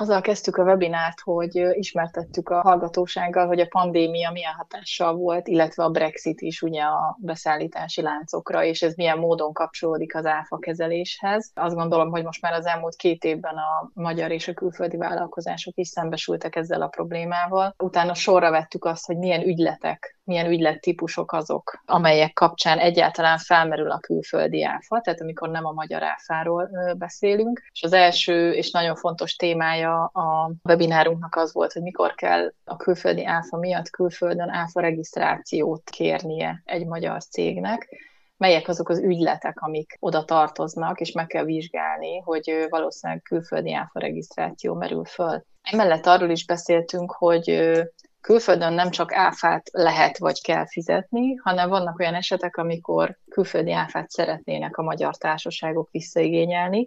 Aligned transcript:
Azzal 0.00 0.20
kezdtük 0.20 0.56
a 0.56 0.62
webinárt, 0.62 1.20
hogy 1.20 1.54
ismertettük 1.72 2.48
a 2.48 2.60
hallgatósággal, 2.60 3.46
hogy 3.46 3.60
a 3.60 3.66
pandémia 3.66 4.30
milyen 4.30 4.52
hatással 4.52 5.14
volt, 5.14 5.48
illetve 5.48 5.84
a 5.84 5.90
Brexit 5.90 6.40
is 6.40 6.62
ugye 6.62 6.82
a 6.82 7.18
beszállítási 7.20 8.02
láncokra, 8.02 8.64
és 8.64 8.82
ez 8.82 8.94
milyen 8.94 9.18
módon 9.18 9.52
kapcsolódik 9.52 10.14
az 10.14 10.26
áfa 10.26 10.58
kezeléshez. 10.58 11.50
Azt 11.54 11.74
gondolom, 11.74 12.10
hogy 12.10 12.24
most 12.24 12.42
már 12.42 12.52
az 12.52 12.66
elmúlt 12.66 12.96
két 12.96 13.24
évben 13.24 13.54
a 13.56 13.90
magyar 13.94 14.30
és 14.30 14.48
a 14.48 14.54
külföldi 14.54 14.96
vállalkozások 14.96 15.76
is 15.76 15.88
szembesültek 15.88 16.56
ezzel 16.56 16.82
a 16.82 16.88
problémával. 16.88 17.74
Utána 17.78 18.14
sorra 18.14 18.50
vettük 18.50 18.84
azt, 18.84 19.06
hogy 19.06 19.16
milyen 19.16 19.42
ügyletek 19.42 20.19
milyen 20.30 20.50
ügylettípusok 20.50 21.32
azok, 21.32 21.82
amelyek 21.86 22.32
kapcsán 22.32 22.78
egyáltalán 22.78 23.38
felmerül 23.38 23.90
a 23.90 23.98
külföldi 23.98 24.64
áfa, 24.64 25.00
tehát 25.00 25.20
amikor 25.20 25.48
nem 25.48 25.64
a 25.64 25.72
magyar 25.72 26.02
áfáról 26.02 26.70
beszélünk. 26.98 27.62
És 27.72 27.82
az 27.82 27.92
első 27.92 28.52
és 28.52 28.70
nagyon 28.70 28.96
fontos 28.96 29.36
témája 29.36 30.04
a 30.04 30.52
webinárunknak 30.64 31.36
az 31.36 31.52
volt, 31.52 31.72
hogy 31.72 31.82
mikor 31.82 32.14
kell 32.14 32.52
a 32.64 32.76
külföldi 32.76 33.26
áfa 33.26 33.56
miatt 33.56 33.90
külföldön 33.90 34.48
áfa 34.48 34.80
regisztrációt 34.80 35.90
kérnie 35.90 36.62
egy 36.64 36.86
magyar 36.86 37.24
cégnek, 37.24 37.88
melyek 38.36 38.68
azok 38.68 38.88
az 38.88 38.98
ügyletek, 38.98 39.60
amik 39.60 39.96
oda 40.00 40.24
tartoznak, 40.24 41.00
és 41.00 41.12
meg 41.12 41.26
kell 41.26 41.44
vizsgálni, 41.44 42.18
hogy 42.18 42.66
valószínűleg 42.68 43.22
külföldi 43.22 43.74
áfa 43.74 44.00
regisztráció 44.00 44.74
merül 44.74 45.04
föl. 45.04 45.44
Emellett 45.62 46.06
arról 46.06 46.30
is 46.30 46.46
beszéltünk, 46.46 47.12
hogy 47.12 47.72
külföldön 48.20 48.72
nem 48.72 48.90
csak 48.90 49.12
áfát 49.12 49.70
lehet 49.72 50.18
vagy 50.18 50.42
kell 50.42 50.66
fizetni, 50.66 51.34
hanem 51.34 51.68
vannak 51.68 51.98
olyan 51.98 52.14
esetek, 52.14 52.56
amikor 52.56 53.18
külföldi 53.30 53.72
áfát 53.72 54.10
szeretnének 54.10 54.76
a 54.76 54.82
magyar 54.82 55.16
társaságok 55.16 55.88
visszaigényelni. 55.90 56.84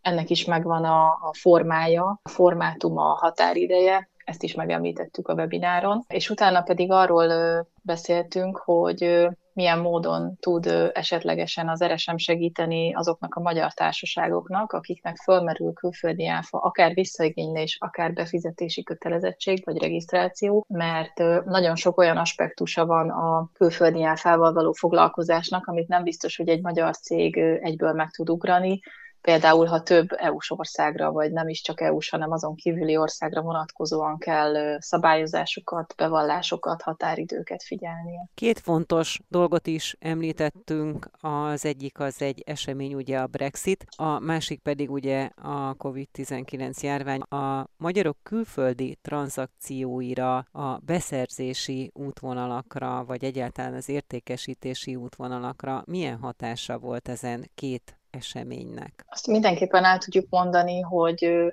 Ennek 0.00 0.30
is 0.30 0.44
megvan 0.44 0.84
a, 0.84 1.06
a 1.06 1.30
formája, 1.38 2.20
a 2.22 2.28
formátuma, 2.28 3.10
a 3.10 3.16
határideje, 3.16 4.08
ezt 4.24 4.42
is 4.42 4.54
megemlítettük 4.54 5.28
a 5.28 5.34
webináron, 5.34 6.04
és 6.08 6.30
utána 6.30 6.62
pedig 6.62 6.90
arról 6.90 7.66
beszéltünk, 7.82 8.56
hogy 8.56 9.28
milyen 9.58 9.78
módon 9.78 10.36
tud 10.40 10.66
esetlegesen 10.92 11.68
az 11.68 11.84
RSM 11.84 12.16
segíteni 12.16 12.94
azoknak 12.94 13.34
a 13.34 13.40
magyar 13.40 13.72
társaságoknak, 13.72 14.72
akiknek 14.72 15.16
fölmerül 15.16 15.72
külföldi 15.72 16.26
áfa, 16.26 16.58
akár 16.58 16.94
visszaigénylés, 16.94 17.76
akár 17.80 18.12
befizetési 18.12 18.82
kötelezettség 18.82 19.62
vagy 19.64 19.78
regisztráció, 19.78 20.64
mert 20.68 21.44
nagyon 21.44 21.76
sok 21.76 21.98
olyan 21.98 22.16
aspektusa 22.16 22.86
van 22.86 23.10
a 23.10 23.50
külföldi 23.52 24.04
áfával 24.04 24.52
való 24.52 24.72
foglalkozásnak, 24.72 25.66
amit 25.66 25.88
nem 25.88 26.02
biztos, 26.02 26.36
hogy 26.36 26.48
egy 26.48 26.62
magyar 26.62 26.96
cég 26.96 27.36
egyből 27.60 27.92
meg 27.92 28.10
tud 28.10 28.30
ugrani, 28.30 28.80
Például, 29.28 29.66
ha 29.66 29.82
több 29.82 30.08
EU-s 30.16 30.50
országra, 30.50 31.12
vagy 31.12 31.32
nem 31.32 31.48
is 31.48 31.60
csak 31.60 31.80
EU-s, 31.80 32.10
hanem 32.10 32.32
azon 32.32 32.54
kívüli 32.54 32.96
országra 32.96 33.42
vonatkozóan 33.42 34.18
kell 34.18 34.80
szabályozásokat, 34.80 35.94
bevallásokat, 35.96 36.82
határidőket 36.82 37.62
figyelnie. 37.62 38.28
Két 38.34 38.58
fontos 38.58 39.20
dolgot 39.28 39.66
is 39.66 39.96
említettünk, 39.98 41.10
az 41.20 41.64
egyik 41.64 42.00
az 42.00 42.22
egy 42.22 42.42
esemény, 42.46 42.94
ugye 42.94 43.18
a 43.18 43.26
Brexit, 43.26 43.86
a 43.96 44.18
másik 44.18 44.60
pedig 44.60 44.90
ugye 44.90 45.28
a 45.42 45.74
COVID-19 45.74 46.80
járvány. 46.80 47.20
A 47.20 47.66
magyarok 47.76 48.16
külföldi 48.22 48.98
tranzakcióira, 49.02 50.36
a 50.38 50.78
beszerzési 50.82 51.90
útvonalakra, 51.94 53.04
vagy 53.04 53.24
egyáltalán 53.24 53.74
az 53.74 53.88
értékesítési 53.88 54.96
útvonalakra 54.96 55.82
milyen 55.86 56.18
hatása 56.18 56.78
volt 56.78 57.08
ezen 57.08 57.50
két 57.54 57.97
eseménynek? 58.18 59.04
Azt 59.08 59.26
mindenképpen 59.26 59.84
el 59.84 59.98
tudjuk 59.98 60.26
mondani, 60.30 60.80
hogy 60.80 61.48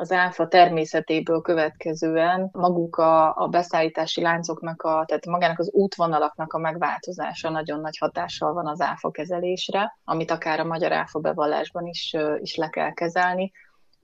az 0.00 0.12
áfa 0.12 0.48
természetéből 0.48 1.40
következően 1.40 2.48
maguk 2.52 2.96
a, 2.96 3.36
a 3.36 3.48
beszállítási 3.48 4.20
láncoknak, 4.20 4.82
a, 4.82 5.04
tehát 5.06 5.26
magának 5.26 5.58
az 5.58 5.70
útvonalaknak 5.72 6.52
a 6.52 6.58
megváltozása 6.58 7.50
nagyon 7.50 7.80
nagy 7.80 7.98
hatással 7.98 8.52
van 8.52 8.66
az 8.66 8.80
áfa 8.80 9.10
kezelésre, 9.10 9.98
amit 10.04 10.30
akár 10.30 10.60
a 10.60 10.64
magyar 10.64 10.92
áfa 10.92 11.18
bevallásban 11.18 11.86
is, 11.86 12.16
is 12.40 12.54
le 12.54 12.68
kell 12.68 12.92
kezelni. 12.92 13.52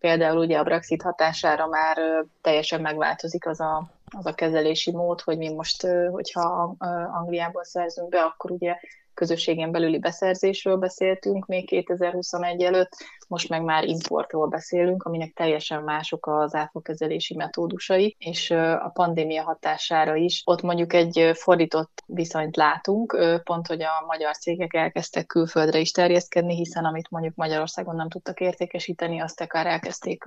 Például 0.00 0.38
ugye 0.38 0.58
a 0.58 0.64
Brexit 0.64 1.02
hatására 1.02 1.66
már 1.66 1.96
teljesen 2.40 2.80
megváltozik 2.80 3.46
az 3.46 3.60
a, 3.60 3.88
az 4.16 4.26
a 4.26 4.34
kezelési 4.34 4.92
mód, 4.92 5.20
hogy 5.20 5.38
mi 5.38 5.52
most, 5.52 5.86
hogyha 6.10 6.76
Angliából 7.12 7.64
szerzünk 7.64 8.08
be, 8.08 8.20
akkor 8.20 8.50
ugye 8.50 8.76
közösségen 9.14 9.70
belüli 9.70 9.98
beszerzésről 9.98 10.76
beszéltünk 10.76 11.46
még 11.46 11.66
2021 11.66 12.62
előtt, 12.62 12.96
most 13.28 13.48
meg 13.48 13.62
már 13.62 13.84
importról 13.84 14.46
beszélünk, 14.46 15.02
aminek 15.02 15.32
teljesen 15.32 15.82
mások 15.82 16.26
az 16.26 16.54
áfakezelési 16.54 17.34
metódusai, 17.34 18.16
és 18.18 18.50
a 18.50 18.90
pandémia 18.94 19.42
hatására 19.42 20.14
is. 20.14 20.42
Ott 20.44 20.62
mondjuk 20.62 20.92
egy 20.92 21.30
fordított 21.34 22.02
viszonyt 22.06 22.56
látunk, 22.56 23.18
pont, 23.44 23.66
hogy 23.66 23.82
a 23.82 24.04
magyar 24.06 24.36
cégek 24.36 24.74
elkezdtek 24.74 25.26
külföldre 25.26 25.78
is 25.78 25.90
terjeszkedni, 25.90 26.54
hiszen 26.54 26.84
amit 26.84 27.10
mondjuk 27.10 27.34
Magyarországon 27.34 27.96
nem 27.96 28.08
tudtak 28.08 28.40
értékesíteni, 28.40 29.20
azt 29.20 29.40
akár 29.40 29.66
elkezdték 29.66 30.24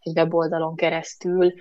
egy 0.00 0.18
weboldalon 0.18 0.76
keresztül 0.76 1.52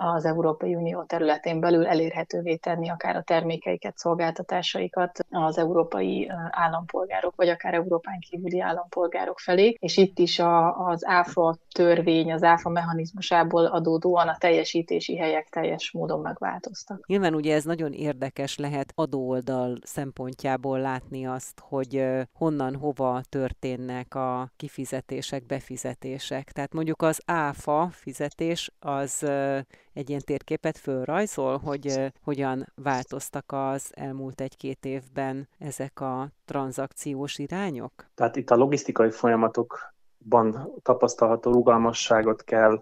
az 0.00 0.24
Európai 0.24 0.74
Unió 0.74 1.02
területén 1.02 1.60
belül 1.60 1.86
elérhetővé 1.86 2.56
tenni 2.56 2.88
akár 2.88 3.16
a 3.16 3.22
termékeiket, 3.22 3.98
szolgáltatásaikat 3.98 5.18
az 5.30 5.58
európai 5.58 6.30
állampolgárok, 6.50 7.36
vagy 7.36 7.48
akár 7.48 7.74
Európán 7.74 8.18
kívüli 8.18 8.60
állampolgárok 8.60 9.38
felé. 9.38 9.76
És 9.78 9.96
itt 9.96 10.18
is 10.18 10.38
a, 10.38 10.86
az 10.86 11.06
ÁFA 11.06 11.56
törvény, 11.74 12.32
az 12.32 12.42
ÁFA 12.42 12.68
mechanizmusából 12.68 13.64
adódóan 13.64 14.28
a 14.28 14.36
teljesítési 14.38 15.16
helyek 15.16 15.48
teljes 15.48 15.90
módon 15.92 16.20
megváltoztak. 16.20 17.06
Nyilván 17.06 17.34
ugye 17.34 17.54
ez 17.54 17.64
nagyon 17.64 17.92
érdekes 17.92 18.58
lehet 18.58 18.92
adóoldal 18.94 19.78
szempontjából 19.82 20.80
látni 20.80 21.26
azt, 21.26 21.60
hogy 21.68 22.04
honnan, 22.32 22.76
hova 22.76 23.20
történnek 23.28 24.14
a 24.14 24.50
kifizetések, 24.56 25.46
befizetések. 25.46 26.52
Tehát 26.52 26.72
mondjuk 26.72 27.02
az 27.02 27.22
ÁFA 27.24 27.88
fizetés 27.92 28.72
az 28.78 29.26
egy 30.00 30.08
ilyen 30.08 30.22
térképet 30.24 30.78
fölrajzol, 30.78 31.58
hogy 31.58 32.12
hogyan 32.22 32.72
változtak 32.74 33.44
az 33.48 33.90
elmúlt 33.94 34.40
egy-két 34.40 34.84
évben 34.84 35.48
ezek 35.58 36.00
a 36.00 36.28
tranzakciós 36.44 37.38
irányok? 37.38 37.92
Tehát 38.14 38.36
itt 38.36 38.50
a 38.50 38.56
logisztikai 38.56 39.10
folyamatokban 39.10 40.72
tapasztalható 40.82 41.52
rugalmasságot 41.52 42.44
kell 42.44 42.80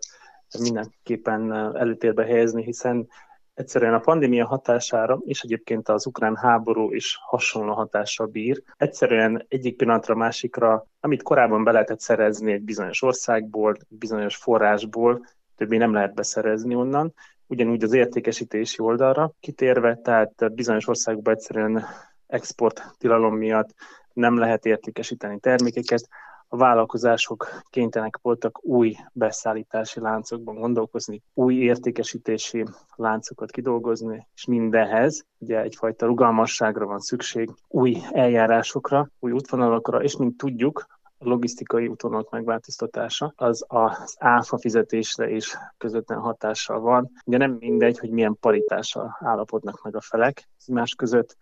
mindenképpen 0.58 1.52
előtérbe 1.76 2.24
helyezni, 2.24 2.62
hiszen 2.62 3.08
egyszerűen 3.54 3.94
a 3.94 4.00
pandémia 4.00 4.46
hatására, 4.46 5.18
és 5.24 5.40
egyébként 5.40 5.88
az 5.88 6.06
ukrán 6.06 6.36
háború 6.36 6.92
is 6.92 7.18
hasonló 7.20 7.72
hatással 7.72 8.26
bír. 8.26 8.62
Egyszerűen 8.76 9.44
egyik 9.48 9.76
pillanatra 9.76 10.14
másikra, 10.14 10.86
amit 11.00 11.22
korábban 11.22 11.64
be 11.64 11.72
lehetett 11.72 12.00
szerezni 12.00 12.52
egy 12.52 12.62
bizonyos 12.62 13.02
országból, 13.02 13.76
bizonyos 13.88 14.36
forrásból, 14.36 15.26
többé 15.58 15.76
nem 15.76 15.92
lehet 15.92 16.14
beszerezni 16.14 16.74
onnan. 16.74 17.14
Ugyanúgy 17.46 17.82
az 17.82 17.92
értékesítési 17.92 18.80
oldalra 18.80 19.32
kitérve, 19.40 19.94
tehát 19.96 20.54
bizonyos 20.54 20.88
országokban 20.88 21.34
egyszerűen 21.34 21.84
export 22.26 22.82
tilalom 22.98 23.36
miatt 23.36 23.74
nem 24.12 24.38
lehet 24.38 24.66
értékesíteni 24.66 25.38
termékeket, 25.38 26.08
a 26.50 26.56
vállalkozások 26.56 27.48
kénytelenek 27.70 28.18
voltak 28.22 28.64
új 28.64 28.96
beszállítási 29.12 30.00
láncokban 30.00 30.54
gondolkozni, 30.54 31.22
új 31.34 31.54
értékesítési 31.54 32.64
láncokat 32.96 33.50
kidolgozni, 33.50 34.26
és 34.34 34.44
mindenhez 34.44 35.24
ugye 35.38 35.60
egyfajta 35.60 36.06
rugalmasságra 36.06 36.86
van 36.86 36.98
szükség, 36.98 37.50
új 37.68 37.96
eljárásokra, 38.10 39.08
új 39.18 39.32
útvonalakra, 39.32 40.02
és 40.02 40.16
mint 40.16 40.36
tudjuk, 40.36 40.86
logisztikai 41.18 41.86
útvonalak 41.86 42.30
megváltoztatása 42.30 43.32
az 43.36 43.64
az 43.66 44.16
áfa 44.18 44.58
fizetésre 44.58 45.30
is 45.30 45.56
közvetlen 45.78 46.18
hatással 46.18 46.80
van. 46.80 47.10
Ugye 47.24 47.36
nem 47.36 47.56
mindegy, 47.60 47.98
hogy 47.98 48.10
milyen 48.10 48.36
paritással 48.40 49.16
állapodnak 49.20 49.82
meg 49.82 49.96
a 49.96 50.00
felek 50.00 50.48
más 50.66 50.94
között, 50.94 51.36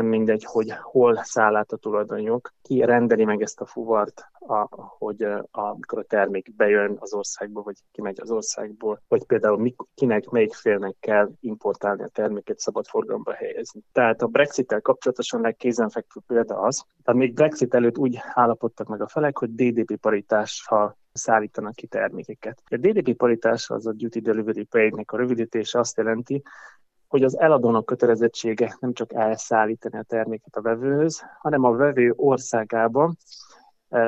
nem 0.00 0.08
mindegy, 0.08 0.44
hogy 0.44 0.72
hol 0.82 1.20
száll 1.22 1.56
át 1.56 1.72
a 1.72 1.76
tulajdonjog, 1.76 2.50
ki 2.62 2.80
rendeli 2.80 3.24
meg 3.24 3.42
ezt 3.42 3.60
a 3.60 3.66
fuvart, 3.66 4.24
a, 4.38 4.66
hogy 4.98 5.22
a, 5.22 5.48
amikor 5.50 5.98
a 5.98 6.02
termék 6.02 6.54
bejön 6.56 6.96
az 7.00 7.14
országba, 7.14 7.62
vagy 7.62 7.76
kimegy 7.92 8.20
az 8.20 8.30
országból, 8.30 9.02
vagy 9.08 9.24
például 9.24 9.58
mik, 9.58 9.76
kinek, 9.94 10.28
melyik 10.28 10.54
félnek 10.54 10.96
kell 11.00 11.30
importálni 11.40 12.02
a 12.02 12.08
terméket, 12.08 12.58
szabad 12.58 12.86
forgalomba 12.86 13.32
helyezni. 13.32 13.80
Tehát 13.92 14.22
a 14.22 14.26
Brexit-tel 14.26 14.80
kapcsolatosan 14.80 15.40
legkézenfekvő 15.40 16.20
példa 16.26 16.60
az, 16.60 16.84
tehát 17.04 17.20
még 17.20 17.34
Brexit 17.34 17.74
előtt 17.74 17.98
úgy 17.98 18.18
állapodtak 18.34 18.88
meg 18.88 19.00
a 19.00 19.08
felek, 19.08 19.38
hogy 19.38 19.54
DDP 19.54 19.96
paritással 19.96 20.98
szállítanak 21.12 21.74
ki 21.74 21.86
termékeket. 21.86 22.62
A 22.64 22.76
DDP 22.76 23.16
paritás 23.16 23.70
az 23.70 23.86
a 23.86 23.92
Duty 23.92 24.20
Delivery 24.20 24.64
Pay-nek 24.64 25.12
a 25.12 25.16
rövidítése 25.16 25.78
azt 25.78 25.96
jelenti, 25.96 26.42
hogy 27.10 27.22
az 27.22 27.38
eladónak 27.38 27.86
kötelezettsége 27.86 28.76
nem 28.80 28.92
csak 28.92 29.12
elszállítani 29.12 29.98
a 29.98 30.02
terméket 30.02 30.56
a 30.56 30.60
vevőhöz, 30.60 31.22
hanem 31.38 31.64
a 31.64 31.72
vevő 31.72 32.12
országában 32.16 33.16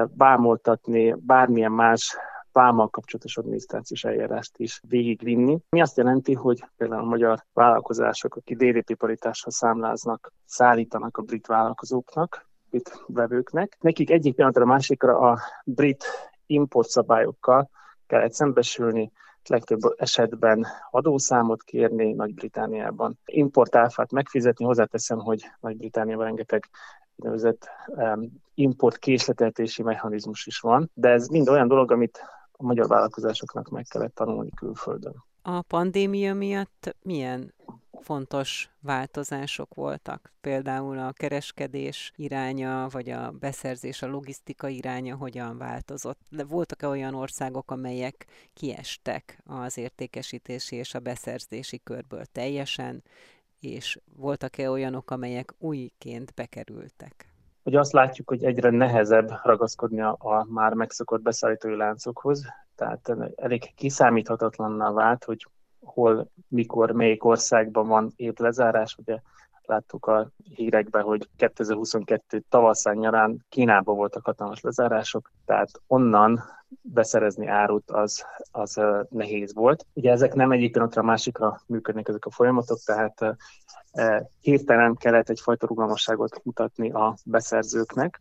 bámoltatni 0.08 1.14
bármilyen 1.18 1.72
más 1.72 2.16
vámmal 2.52 2.88
kapcsolatos 2.88 3.36
adminisztrációs 3.36 4.04
eljárást 4.04 4.58
is 4.58 4.80
végigvinni. 4.88 5.58
Mi 5.68 5.80
azt 5.80 5.96
jelenti, 5.96 6.34
hogy 6.34 6.64
például 6.76 7.00
a 7.00 7.06
magyar 7.06 7.44
vállalkozások, 7.52 8.34
akik 8.36 8.56
DDP 8.56 8.94
paritással 8.94 9.50
számláznak, 9.50 10.32
szállítanak 10.44 11.16
a 11.16 11.22
brit 11.22 11.46
vállalkozóknak, 11.46 12.48
brit 12.70 13.04
vevőknek, 13.06 13.76
nekik 13.80 14.10
egyik 14.10 14.34
pillanatra 14.34 14.62
a 14.62 14.66
másikra 14.66 15.18
a 15.18 15.38
brit 15.64 16.04
importszabályokkal 16.46 17.70
kellett 18.06 18.32
szembesülni, 18.32 19.12
legtöbb 19.48 19.80
esetben 19.96 20.66
adószámot 20.90 21.62
kérni 21.62 22.12
Nagy-Britániában, 22.12 23.18
importáfát 23.24 24.12
megfizetni. 24.12 24.64
Hozzáteszem, 24.64 25.18
hogy 25.18 25.44
Nagy-Britániában 25.60 26.24
rengeteg 26.24 26.68
úgynevezett 27.16 27.68
import 28.54 28.98
késleteltési 28.98 29.82
mechanizmus 29.82 30.46
is 30.46 30.60
van, 30.60 30.90
de 30.94 31.08
ez 31.08 31.28
mind 31.28 31.48
olyan 31.48 31.68
dolog, 31.68 31.90
amit 31.90 32.18
a 32.52 32.62
magyar 32.62 32.88
vállalkozásoknak 32.88 33.68
meg 33.68 33.84
kellett 33.88 34.14
tanulni 34.14 34.50
külföldön. 34.50 35.24
A 35.42 35.62
pandémia 35.62 36.34
miatt 36.34 36.96
milyen 37.02 37.54
fontos 38.02 38.70
változások 38.80 39.74
voltak? 39.74 40.32
Például 40.40 40.98
a 40.98 41.12
kereskedés 41.12 42.12
iránya, 42.16 42.86
vagy 42.90 43.10
a 43.10 43.30
beszerzés, 43.30 44.02
a 44.02 44.06
logisztika 44.06 44.68
iránya 44.68 45.16
hogyan 45.16 45.58
változott? 45.58 46.20
De 46.30 46.44
voltak-e 46.44 46.88
olyan 46.88 47.14
országok, 47.14 47.70
amelyek 47.70 48.26
kiestek 48.54 49.42
az 49.46 49.78
értékesítési 49.78 50.76
és 50.76 50.94
a 50.94 51.00
beszerzési 51.00 51.80
körből 51.84 52.24
teljesen, 52.24 53.02
és 53.60 53.98
voltak-e 54.16 54.70
olyanok, 54.70 55.10
amelyek 55.10 55.54
újként 55.58 56.32
bekerültek? 56.34 57.26
Hogy 57.62 57.74
azt 57.74 57.92
látjuk, 57.92 58.28
hogy 58.28 58.44
egyre 58.44 58.70
nehezebb 58.70 59.30
ragaszkodni 59.42 60.00
a 60.00 60.46
már 60.48 60.72
megszokott 60.72 61.22
beszállítói 61.22 61.76
láncokhoz, 61.76 62.44
tehát 62.74 63.12
elég 63.36 63.74
kiszámíthatatlanná 63.74 64.90
vált, 64.90 65.24
hogy 65.24 65.46
hol, 65.82 66.28
mikor, 66.48 66.90
melyik 66.90 67.24
országban 67.24 67.88
van 67.88 68.12
épp 68.16 68.38
lezárás. 68.38 68.96
Ugye 68.98 69.20
láttuk 69.64 70.06
a 70.06 70.30
hírekben, 70.54 71.02
hogy 71.02 71.28
2022 71.36 72.44
tavaszán 72.48 72.96
nyarán 72.96 73.44
Kínában 73.48 73.96
voltak 73.96 74.24
hatalmas 74.24 74.60
lezárások, 74.60 75.30
tehát 75.44 75.70
onnan 75.86 76.42
beszerezni 76.82 77.46
árut 77.46 77.90
az, 77.90 78.24
az 78.50 78.80
nehéz 79.08 79.54
volt. 79.54 79.86
Ugye 79.92 80.10
ezek 80.10 80.34
nem 80.34 80.52
egyik 80.52 80.72
pillanatra 80.72 81.02
a 81.02 81.04
másikra 81.04 81.60
működnek 81.66 82.08
ezek 82.08 82.26
a 82.26 82.30
folyamatok, 82.30 82.78
tehát 82.84 83.36
hirtelen 84.40 84.96
kellett 84.96 85.28
egyfajta 85.28 85.66
rugalmasságot 85.66 86.40
mutatni 86.44 86.90
a 86.90 87.16
beszerzőknek, 87.24 88.20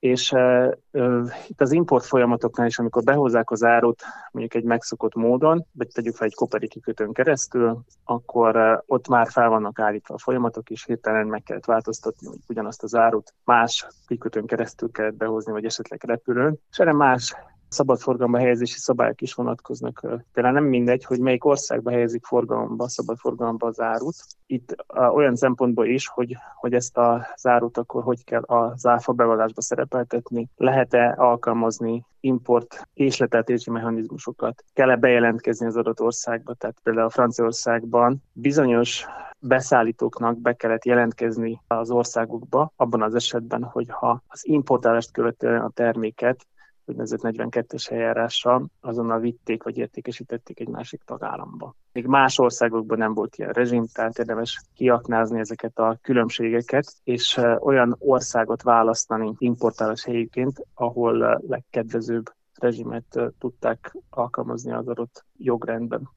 és 0.00 0.32
uh, 0.32 0.72
uh, 0.90 1.30
itt 1.46 1.60
az 1.60 1.72
import 1.72 2.04
folyamatoknál 2.04 2.66
is, 2.66 2.78
amikor 2.78 3.02
behozzák 3.02 3.50
az 3.50 3.64
árut 3.64 4.02
mondjuk 4.32 4.62
egy 4.62 4.68
megszokott 4.68 5.14
módon, 5.14 5.64
vagy 5.72 5.88
tegyük 5.88 6.16
fel 6.16 6.26
egy 6.26 6.34
koperi 6.34 6.68
kikötőn 6.68 7.12
keresztül, 7.12 7.80
akkor 8.04 8.56
uh, 8.56 8.78
ott 8.86 9.08
már 9.08 9.30
fel 9.30 9.48
vannak 9.48 9.78
állítva 9.78 10.14
a 10.14 10.18
folyamatok, 10.18 10.70
és 10.70 10.84
hirtelen 10.84 11.26
meg 11.26 11.42
kellett 11.42 11.64
változtatni, 11.64 12.26
hogy 12.26 12.38
ugyanazt 12.48 12.82
az 12.82 12.94
árut 12.94 13.34
más 13.44 13.86
kikötőn 14.06 14.46
keresztül 14.46 14.90
kellett 14.90 15.16
behozni, 15.16 15.52
vagy 15.52 15.64
esetleg 15.64 16.04
repülőn, 16.04 16.58
és 16.70 16.78
erre 16.78 16.92
más 16.92 17.34
szabadforgalomba 17.70 18.38
helyezési 18.38 18.78
szabályok 18.78 19.20
is 19.20 19.34
vonatkoznak. 19.34 20.00
Például 20.32 20.54
nem 20.54 20.64
mindegy, 20.64 21.04
hogy 21.04 21.20
melyik 21.20 21.44
országba 21.44 21.90
helyezik 21.90 22.24
forgalomba, 22.24 22.88
szabadforgalomba 22.88 23.66
az 23.66 23.80
árut. 23.80 24.16
Itt 24.46 24.84
olyan 25.12 25.36
szempontból 25.36 25.86
is, 25.86 26.08
hogy, 26.08 26.36
hogy 26.54 26.74
ezt 26.74 26.96
a 26.96 27.26
zárut 27.36 27.78
akkor 27.78 28.02
hogy 28.02 28.24
kell 28.24 28.42
az 28.42 28.86
áfa 28.86 29.12
bevallásba 29.12 29.60
szerepeltetni, 29.60 30.48
lehet-e 30.56 31.14
alkalmazni 31.18 32.04
import 32.20 32.88
késleteltési 32.94 33.70
mechanizmusokat, 33.70 34.64
kell-e 34.72 34.96
bejelentkezni 34.96 35.66
az 35.66 35.76
adott 35.76 36.00
országba, 36.00 36.54
tehát 36.54 36.76
például 36.82 37.06
a 37.06 37.10
Franciaországban 37.10 38.22
bizonyos 38.32 39.06
beszállítóknak 39.38 40.38
be 40.38 40.52
kellett 40.52 40.84
jelentkezni 40.84 41.60
az 41.66 41.90
országukba, 41.90 42.72
abban 42.76 43.02
az 43.02 43.14
esetben, 43.14 43.62
hogyha 43.62 44.22
az 44.26 44.46
importálást 44.46 45.12
követően 45.12 45.60
a 45.60 45.70
terméket 45.70 46.46
úgynevezett 46.90 47.20
42-es 47.22 47.90
eljárással 47.90 48.66
azonnal 48.80 49.20
vitték 49.20 49.62
vagy 49.62 49.76
értékesítették 49.76 50.60
egy 50.60 50.68
másik 50.68 51.02
tagállamba. 51.04 51.74
Még 51.92 52.06
más 52.06 52.38
országokban 52.38 52.98
nem 52.98 53.14
volt 53.14 53.36
ilyen 53.36 53.52
rezsim, 53.52 53.86
tehát 53.92 54.18
érdemes 54.18 54.62
kiaknázni 54.74 55.38
ezeket 55.38 55.78
a 55.78 55.98
különbségeket, 56.02 56.94
és 57.04 57.40
olyan 57.58 57.96
országot 57.98 58.62
választani 58.62 59.34
importálás 59.38 60.04
helyéként, 60.04 60.66
ahol 60.74 61.40
legkedvezőbb 61.48 62.24
rezsimet 62.54 63.20
tudták 63.38 63.96
alkalmazni 64.10 64.72
az 64.72 64.88
adott 64.88 65.24
jogrendben. 65.36 66.08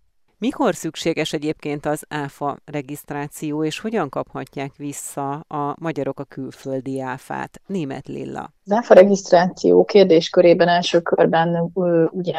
Mikor 0.44 0.75
szükséges 0.75 1.34
egyébként 1.34 1.86
az 1.86 2.06
ÁFA 2.10 2.57
regisztráció, 2.66 3.63
és 3.63 3.80
hogyan 3.80 4.10
kaphatják 4.10 4.75
vissza 4.78 5.31
a 5.34 5.75
magyarok 5.80 6.19
a 6.19 6.24
külföldi 6.24 7.01
áfát? 7.01 7.62
Német 7.66 8.07
Lilla. 8.07 8.54
Az 8.66 8.72
ÁFA 8.72 8.94
regisztráció 8.94 9.86
kérdéskörében 9.86 10.68
első 10.68 11.01
körben 11.01 11.72
ugye 12.12 12.38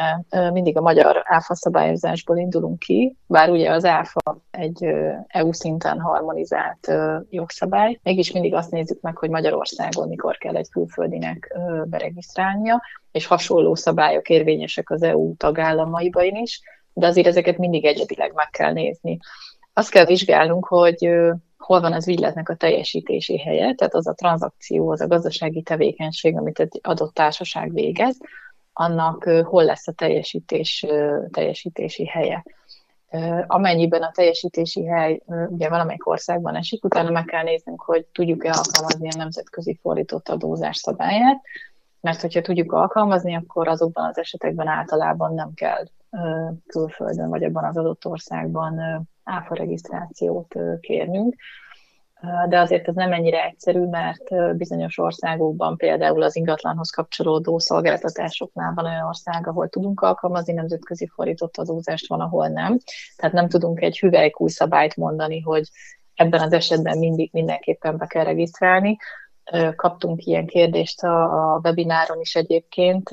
mindig 0.51 0.77
a 0.77 0.81
magyar 0.81 1.21
áfa 1.23 1.55
szabályozásból 1.55 2.37
indulunk 2.37 2.79
ki, 2.79 3.15
bár 3.27 3.49
ugye 3.49 3.71
az 3.71 3.85
áfa 3.85 4.41
egy 4.51 4.85
EU 5.27 5.53
szinten 5.53 5.99
harmonizált 5.99 6.91
jogszabály, 7.29 7.99
mégis 8.03 8.31
mindig 8.31 8.53
azt 8.53 8.71
nézzük 8.71 9.01
meg, 9.01 9.17
hogy 9.17 9.29
Magyarországon 9.29 10.07
mikor 10.07 10.37
kell 10.37 10.55
egy 10.55 10.69
külföldinek 10.69 11.57
beregisztrálnia, 11.85 12.81
és 13.11 13.25
hasonló 13.27 13.75
szabályok 13.75 14.29
érvényesek 14.29 14.89
az 14.89 15.03
EU 15.03 15.35
tagállamaiban 15.35 16.35
is, 16.35 16.61
de 16.95 17.07
azért 17.07 17.27
ezeket 17.27 17.57
mindig 17.57 17.85
egyedileg 17.85 18.33
meg 18.33 18.49
kell 18.49 18.71
nézni. 18.71 19.19
Azt 19.73 19.89
kell 19.89 20.05
vizsgálnunk, 20.05 20.65
hogy 20.65 21.09
hol 21.57 21.81
van 21.81 21.93
az 21.93 22.07
ügyletnek 22.07 22.49
a 22.49 22.55
teljesítési 22.55 23.39
helye, 23.39 23.73
tehát 23.73 23.93
az 23.93 24.07
a 24.07 24.13
tranzakció, 24.13 24.91
az 24.91 25.01
a 25.01 25.07
gazdasági 25.07 25.61
tevékenység, 25.61 26.37
amit 26.37 26.59
egy 26.59 26.79
adott 26.83 27.13
társaság 27.13 27.73
végez, 27.73 28.17
annak 28.73 29.23
hol 29.23 29.63
lesz 29.63 29.87
a 29.87 29.91
teljesítés, 29.91 30.85
teljesítési 31.31 32.05
helye. 32.05 32.43
Amennyiben 33.47 34.01
a 34.01 34.11
teljesítési 34.11 34.85
hely 34.85 35.21
ugye 35.25 35.69
valamelyik 35.69 36.07
országban 36.07 36.55
esik, 36.55 36.83
utána 36.83 37.09
meg 37.09 37.25
kell 37.25 37.43
néznünk, 37.43 37.81
hogy 37.81 38.05
tudjuk-e 38.05 38.51
alkalmazni 38.51 39.09
a 39.13 39.17
nemzetközi 39.17 39.79
fordított 39.81 40.29
adózás 40.29 40.77
szabályát, 40.77 41.41
mert 42.05 42.21
hogyha 42.21 42.41
tudjuk 42.41 42.71
alkalmazni, 42.71 43.35
akkor 43.35 43.67
azokban 43.67 44.05
az 44.05 44.17
esetekben 44.17 44.67
általában 44.67 45.33
nem 45.33 45.53
kell 45.53 45.85
külföldön 46.67 47.29
vagy 47.29 47.43
abban 47.43 47.63
az 47.63 47.77
adott 47.77 48.05
országban 48.05 48.79
áfa 49.23 49.55
regisztrációt 49.55 50.55
kérnünk. 50.79 51.35
De 52.49 52.59
azért 52.59 52.87
ez 52.87 52.95
nem 52.95 53.13
ennyire 53.13 53.43
egyszerű, 53.43 53.85
mert 53.85 54.55
bizonyos 54.57 54.97
országokban 54.97 55.77
például 55.77 56.23
az 56.23 56.35
ingatlanhoz 56.35 56.89
kapcsolódó 56.89 57.59
szolgáltatásoknál 57.59 58.73
van 58.73 58.85
olyan 58.85 59.07
ország, 59.07 59.47
ahol 59.47 59.69
tudunk 59.69 60.01
alkalmazni 60.01 60.53
nemzetközi 60.53 61.07
fordított 61.07 61.57
adózást, 61.57 62.07
van, 62.07 62.21
ahol 62.21 62.47
nem. 62.47 62.77
Tehát 63.15 63.35
nem 63.35 63.47
tudunk 63.47 63.81
egy 63.81 63.99
hüvelykúj 63.99 64.49
szabályt 64.49 64.95
mondani, 64.95 65.39
hogy 65.39 65.69
ebben 66.15 66.41
az 66.41 66.53
esetben 66.53 66.97
mindig 66.97 67.29
mindenképpen 67.33 67.97
be 67.97 68.05
kell 68.05 68.23
regisztrálni. 68.23 68.97
Kaptunk 69.75 70.25
ilyen 70.25 70.45
kérdést 70.45 71.03
a 71.03 71.59
webináron 71.63 72.19
is 72.19 72.35
egyébként, 72.35 73.09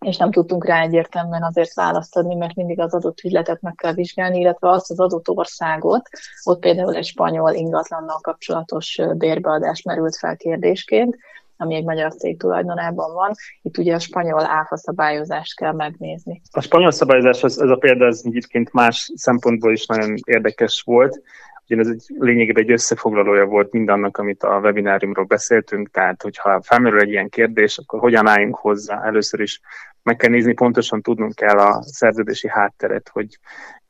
és 0.00 0.16
nem 0.16 0.30
tudtunk 0.30 0.66
rá 0.66 0.80
egyértelműen 0.80 1.42
azért 1.42 1.74
választ 1.74 2.16
adni, 2.16 2.34
mert 2.34 2.54
mindig 2.54 2.80
az 2.80 2.94
adott 2.94 3.20
ügyletet 3.20 3.60
meg 3.60 3.74
kell 3.74 3.92
vizsgálni, 3.92 4.38
illetve 4.38 4.70
azt 4.70 4.90
az 4.90 5.00
adott 5.00 5.28
országot, 5.28 6.08
ott 6.44 6.60
például 6.60 6.94
egy 6.94 7.04
spanyol 7.04 7.52
ingatlannal 7.52 8.18
kapcsolatos 8.20 9.00
bérbeadás 9.16 9.82
merült 9.82 10.16
fel 10.16 10.36
kérdésként, 10.36 11.16
ami 11.56 11.74
egy 11.74 11.84
magyar 11.84 12.14
cég 12.14 12.38
tulajdonában 12.38 13.14
van. 13.14 13.32
Itt 13.62 13.78
ugye 13.78 13.94
a 13.94 13.98
spanyol 13.98 14.46
áfa 14.46 14.76
szabályozást 14.76 15.56
kell 15.56 15.72
megnézni. 15.72 16.42
A 16.50 16.60
spanyol 16.60 16.90
szabályozás, 16.90 17.42
ez, 17.42 17.58
ez 17.58 17.70
a 17.70 17.76
példa 17.76 18.06
ez 18.06 18.20
egyébként 18.24 18.72
más 18.72 19.12
szempontból 19.14 19.72
is 19.72 19.86
nagyon 19.86 20.14
érdekes 20.24 20.82
volt. 20.86 21.20
Ugye 21.68 21.80
ez 21.80 21.88
egy 21.88 22.04
lényegében 22.18 22.62
egy 22.62 22.70
összefoglalója 22.70 23.44
volt 23.44 23.72
mindannak, 23.72 24.18
amit 24.18 24.42
a 24.42 24.58
webináriumról 24.58 25.24
beszéltünk, 25.24 25.90
tehát 25.90 26.22
hogyha 26.22 26.62
felmerül 26.62 27.00
egy 27.00 27.10
ilyen 27.10 27.28
kérdés, 27.28 27.78
akkor 27.78 28.00
hogyan 28.00 28.26
álljunk 28.26 28.56
hozzá? 28.56 29.04
Először 29.04 29.40
is 29.40 29.60
meg 30.02 30.16
kell 30.16 30.30
nézni, 30.30 30.52
pontosan 30.52 31.02
tudnunk 31.02 31.34
kell 31.34 31.58
a 31.58 31.82
szerződési 31.82 32.48
hátteret, 32.48 33.08
hogy 33.12 33.38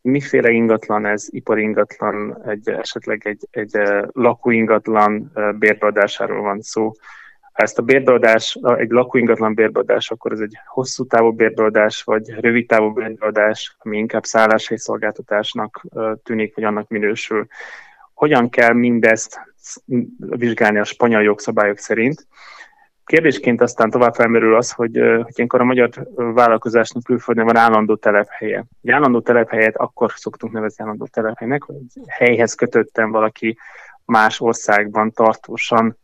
miféle 0.00 0.50
ingatlan 0.50 1.06
ez, 1.06 1.26
ipari 1.30 1.62
ingatlan, 1.62 2.42
egy, 2.46 2.68
esetleg 2.68 3.26
egy, 3.26 3.48
egy 3.50 3.70
lakóingatlan 4.12 5.32
bérbeadásáról 5.58 6.42
van 6.42 6.60
szó. 6.60 6.92
Ha 7.56 7.62
ezt 7.62 7.78
a 7.78 7.82
bérbeadás, 7.82 8.58
egy 8.76 8.90
lakóingatlan 8.90 9.54
bérbeadás, 9.54 10.10
akkor 10.10 10.32
ez 10.32 10.40
egy 10.40 10.58
hosszú 10.66 11.06
távú 11.06 11.32
bérbeadás, 11.32 12.02
vagy 12.02 12.30
rövid 12.40 12.66
távú 12.66 12.92
bérbeadás, 12.92 13.76
ami 13.78 13.96
inkább 13.96 14.24
szálláshely 14.24 14.76
szolgáltatásnak 14.76 15.86
tűnik, 16.22 16.54
vagy 16.54 16.64
annak 16.64 16.88
minősül. 16.88 17.46
Hogyan 18.14 18.48
kell 18.48 18.72
mindezt 18.72 19.40
vizsgálni 20.16 20.78
a 20.78 20.84
spanyol 20.84 21.22
jogszabályok 21.22 21.78
szerint? 21.78 22.26
kérdésként 23.04 23.60
aztán 23.60 23.90
tovább 23.90 24.14
felmerül 24.14 24.56
az, 24.56 24.72
hogy, 24.72 24.96
hogy 24.96 25.32
ilyenkor 25.34 25.60
a 25.60 25.64
magyar 25.64 25.90
vállalkozásnak 26.14 27.02
külföldön 27.02 27.44
van 27.44 27.56
állandó 27.56 27.94
telephelye. 27.94 28.64
Egy 28.82 28.90
állandó 28.90 29.20
telephelyet 29.20 29.76
akkor 29.76 30.12
szoktunk 30.16 30.52
nevezni 30.52 30.84
állandó 30.84 31.06
telephelynek, 31.06 31.62
hogy 31.62 31.76
helyhez 32.08 32.54
kötöttem 32.54 33.10
valaki 33.10 33.58
más 34.04 34.40
országban 34.40 35.12
tartósan 35.12 35.96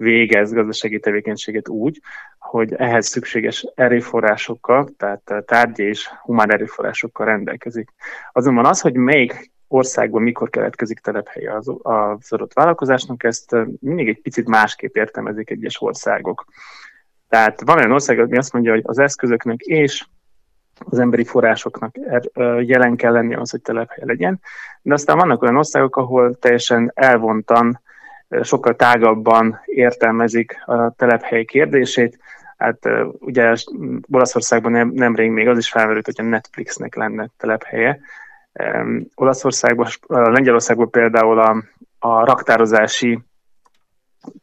végez 0.00 0.52
gazdasági 0.52 1.00
tevékenységet 1.00 1.68
úgy, 1.68 2.00
hogy 2.38 2.74
ehhez 2.74 3.06
szükséges 3.06 3.66
erőforrásokkal, 3.74 4.88
tehát 4.96 5.44
tárgyi 5.46 5.82
és 5.82 6.08
humán 6.22 6.52
erőforrásokkal 6.52 7.26
rendelkezik. 7.26 7.90
Azonban 8.32 8.66
az, 8.66 8.80
hogy 8.80 8.94
melyik 8.94 9.50
országban 9.68 10.22
mikor 10.22 10.50
keletkezik 10.50 10.98
telephelye 10.98 11.54
az, 11.54 11.72
az 11.82 12.32
adott 12.32 12.52
vállalkozásnak, 12.52 13.24
ezt 13.24 13.56
mindig 13.80 14.08
egy 14.08 14.20
picit 14.20 14.48
másképp 14.48 14.96
értelmezik 14.96 15.50
egyes 15.50 15.82
országok. 15.82 16.44
Tehát 17.28 17.60
van 17.60 17.76
olyan 17.76 17.92
ország, 17.92 18.18
ami 18.18 18.36
azt 18.36 18.52
mondja, 18.52 18.72
hogy 18.72 18.82
az 18.84 18.98
eszközöknek 18.98 19.60
és 19.60 20.04
az 20.78 20.98
emberi 20.98 21.24
forrásoknak 21.24 21.96
er, 21.96 22.22
jelen 22.66 22.96
kell 22.96 23.12
lenni 23.12 23.34
az, 23.34 23.50
hogy 23.50 23.62
telephely 23.62 24.04
legyen, 24.06 24.40
de 24.82 24.94
aztán 24.94 25.16
vannak 25.16 25.42
olyan 25.42 25.56
országok, 25.56 25.96
ahol 25.96 26.38
teljesen 26.38 26.90
elvontan, 26.94 27.80
sokkal 28.42 28.76
tágabban 28.76 29.60
értelmezik 29.64 30.62
a 30.66 30.90
telephely 30.90 31.44
kérdését, 31.44 32.18
Hát 32.60 32.88
ugye 33.18 33.54
Olaszországban 34.10 34.72
nem, 34.72 34.90
nemrég 34.94 35.30
még 35.30 35.48
az 35.48 35.58
is 35.58 35.70
felmerült, 35.70 36.04
hogy 36.04 36.14
a 36.18 36.22
Netflixnek 36.22 36.94
lenne 36.94 37.28
telephelye, 37.36 38.00
Olaszországban, 39.14 39.86
Lengyelországban 40.06 40.90
például 40.90 41.38
a, 41.38 41.56
a 41.98 42.24
raktározási 42.24 43.18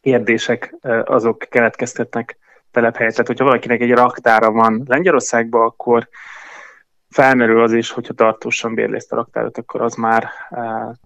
kérdések 0.02 0.76
azok 1.04 1.46
keletkeztetnek 1.50 2.38
telephelyet. 2.72 3.12
Tehát, 3.12 3.28
hogyha 3.28 3.46
valakinek 3.46 3.82
egy 3.82 3.92
raktára 3.92 4.52
van 4.52 4.84
Lengyelországban, 4.86 5.66
akkor 5.66 6.08
felmerül 7.18 7.62
az 7.62 7.74
is, 7.74 7.92
hogyha 7.92 8.14
tartósan 8.14 8.74
bérlészt 8.74 9.12
a 9.12 9.16
raktárat, 9.16 9.58
akkor 9.58 9.82
az 9.82 9.96
már 9.96 10.28
uh, 10.50 10.60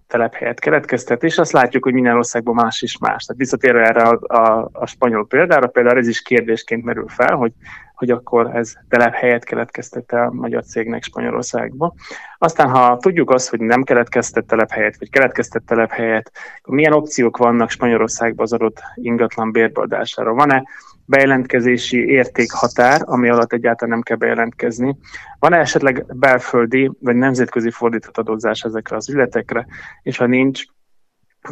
telephelyet 0.06 0.60
keletkeztet, 0.60 1.24
és 1.24 1.38
azt 1.38 1.52
látjuk, 1.52 1.84
hogy 1.84 1.92
minden 1.92 2.16
országban 2.16 2.54
más 2.54 2.82
is 2.82 2.98
más. 2.98 3.24
Tehát 3.24 3.40
visszatérve 3.40 3.86
erre 3.86 4.02
a, 4.02 4.36
a, 4.36 4.68
a 4.72 4.86
spanyol 4.86 5.26
példára, 5.26 5.66
például 5.66 5.98
ez 5.98 6.08
is 6.08 6.22
kérdésként 6.22 6.84
merül 6.84 7.08
fel, 7.08 7.34
hogy 7.34 7.52
hogy 7.94 8.10
akkor 8.10 8.56
ez 8.56 8.72
telephelyet 8.88 9.44
keletkeztette 9.44 10.22
a 10.22 10.32
magyar 10.32 10.64
cégnek 10.64 11.02
Spanyolországba. 11.02 11.94
Aztán, 12.38 12.68
ha 12.68 12.96
tudjuk 12.96 13.30
azt, 13.30 13.48
hogy 13.48 13.60
nem 13.60 13.82
keletkeztett 13.82 14.46
telephelyet, 14.46 14.98
vagy 14.98 15.10
keletkeztett 15.10 15.66
telephelyet, 15.66 16.32
akkor 16.62 16.74
milyen 16.74 16.92
opciók 16.92 17.36
vannak 17.36 17.70
Spanyolországban 17.70 18.44
az 18.44 18.52
adott 18.52 18.82
ingatlan 18.94 19.52
bérbeadására? 19.52 20.34
Van-e 20.34 20.62
bejelentkezési 21.04 22.04
értékhatár, 22.06 23.00
ami 23.04 23.28
alatt 23.28 23.52
egyáltalán 23.52 23.94
nem 23.94 24.02
kell 24.02 24.16
bejelentkezni? 24.16 24.96
Van-e 25.38 25.58
esetleg 25.58 26.16
belföldi 26.16 26.90
vagy 27.00 27.16
nemzetközi 27.16 27.70
fordított 27.70 28.18
adózás 28.18 28.62
ezekre 28.62 28.96
az 28.96 29.08
ügyletekre, 29.08 29.66
és 30.02 30.16
ha 30.16 30.26
nincs, 30.26 30.62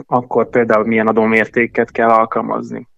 akkor 0.07 0.49
például 0.49 0.87
milyen 0.87 1.07
adómértéket 1.07 1.91
kell 1.91 2.09
alkalmazni? 2.09 2.89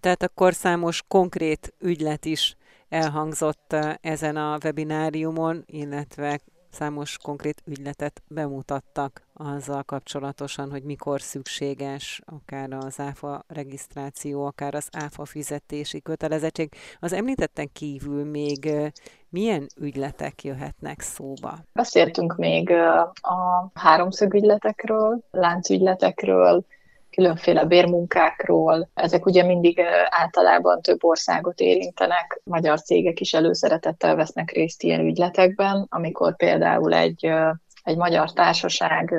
Tehát 0.00 0.22
akkor 0.22 0.54
számos 0.54 1.02
konkrét 1.08 1.74
ügylet 1.80 2.24
is 2.24 2.56
elhangzott 2.88 3.76
ezen 4.00 4.36
a 4.36 4.58
webináriumon, 4.64 5.62
illetve 5.66 6.40
számos 6.74 7.18
konkrét 7.22 7.62
ügyletet 7.66 8.22
bemutattak 8.28 9.22
azzal 9.34 9.82
kapcsolatosan, 9.82 10.70
hogy 10.70 10.82
mikor 10.82 11.20
szükséges 11.20 12.22
akár 12.24 12.72
az 12.72 13.00
áfa 13.00 13.44
regisztráció, 13.48 14.44
akár 14.44 14.74
az 14.74 14.88
áfa 14.92 15.24
fizetési 15.24 16.00
kötelezettség. 16.02 16.72
Az 17.00 17.12
említetten 17.12 17.68
kívül 17.72 18.24
még 18.24 18.70
milyen 19.28 19.66
ügyletek 19.80 20.44
jöhetnek 20.44 21.00
szóba? 21.00 21.58
Beszéltünk 21.72 22.36
még 22.36 22.70
a 23.20 23.70
háromszög 23.74 24.34
ügyletekről, 24.34 25.24
láncügyletekről, 25.30 26.64
különféle 27.14 27.64
bérmunkákról. 27.64 28.90
Ezek 28.94 29.26
ugye 29.26 29.44
mindig 29.44 29.80
általában 30.08 30.82
több 30.82 31.04
országot 31.04 31.60
érintenek. 31.60 32.40
Magyar 32.44 32.80
cégek 32.80 33.20
is 33.20 33.32
előszeretettel 33.32 34.14
vesznek 34.14 34.50
részt 34.50 34.82
ilyen 34.82 35.00
ügyletekben, 35.00 35.86
amikor 35.88 36.36
például 36.36 36.94
egy, 36.94 37.30
egy 37.82 37.96
magyar 37.96 38.32
társaság 38.32 39.14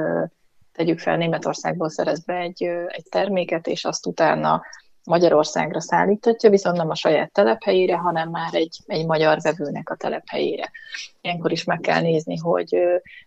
tegyük 0.74 1.00
fel 1.00 1.18
Németországból 1.18 1.90
szerez 1.90 2.26
be 2.26 2.36
egy, 2.36 2.64
egy 2.88 3.06
terméket, 3.10 3.68
és 3.68 3.86
azt 3.86 4.06
utána 4.06 4.62
Magyarországra 5.06 5.82
szállítatja, 5.82 6.50
viszont 6.50 6.78
nem 6.78 6.90
a 6.90 6.96
saját 6.96 7.32
telephelyére, 7.32 7.98
hanem 7.98 8.30
már 8.30 8.54
egy, 8.54 8.78
egy 8.86 9.06
magyar 9.06 9.38
vevőnek 9.42 9.90
a 9.90 9.96
telephelyére. 9.96 10.72
Ilyenkor 11.22 11.52
is 11.52 11.64
meg 11.64 11.80
kell 11.80 12.02
nézni, 12.02 12.38
hogy 12.38 12.78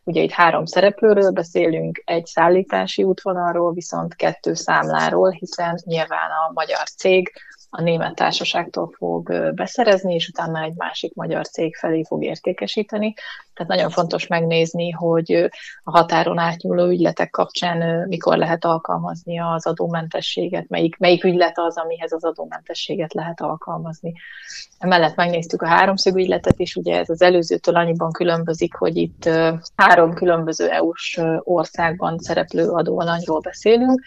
ugye 0.04 0.22
itt 0.22 0.30
három 0.30 0.64
szereplőről 0.64 1.30
beszélünk, 1.30 2.02
egy 2.04 2.26
szállítási 2.26 3.02
útvonalról, 3.02 3.72
viszont 3.72 4.14
kettő 4.14 4.54
számláról, 4.54 5.30
hiszen 5.30 5.78
nyilván 5.84 6.30
a 6.30 6.52
magyar 6.52 6.88
cég 6.88 7.32
a 7.70 7.82
német 7.82 8.14
társaságtól 8.14 8.90
fog 8.96 9.52
beszerezni, 9.54 10.14
és 10.14 10.28
utána 10.28 10.62
egy 10.62 10.74
másik 10.76 11.14
magyar 11.14 11.48
cég 11.48 11.76
felé 11.76 12.02
fog 12.04 12.24
értékesíteni. 12.24 13.14
Tehát 13.54 13.72
nagyon 13.72 13.90
fontos 13.90 14.26
megnézni, 14.26 14.90
hogy 14.90 15.50
a 15.82 15.90
határon 15.90 16.38
átnyúló 16.38 16.86
ügyletek 16.86 17.30
kapcsán 17.30 18.08
mikor 18.08 18.36
lehet 18.36 18.64
alkalmazni 18.64 19.40
az 19.40 19.66
adómentességet, 19.66 20.68
melyik, 20.68 20.96
melyik 20.96 21.24
ügylet 21.24 21.58
az, 21.58 21.76
amihez 21.76 22.12
az 22.12 22.24
adómentességet 22.24 23.14
lehet 23.14 23.40
alkalmazni. 23.40 24.12
Emellett 24.78 25.16
megnéztük 25.16 25.62
a 25.62 25.66
háromszög 25.66 26.16
ügyletet 26.16 26.58
is, 26.58 26.76
ugye 26.76 26.98
ez 26.98 27.08
az 27.08 27.22
előzőtől 27.22 27.76
annyiban 27.76 28.12
különbözik, 28.12 28.74
hogy 28.74 28.96
itt 28.96 29.28
három 29.76 30.14
különböző 30.14 30.68
EU-s 30.68 31.20
országban 31.42 32.18
szereplő 32.18 32.68
adóalanyról 32.68 33.40
beszélünk, 33.40 34.02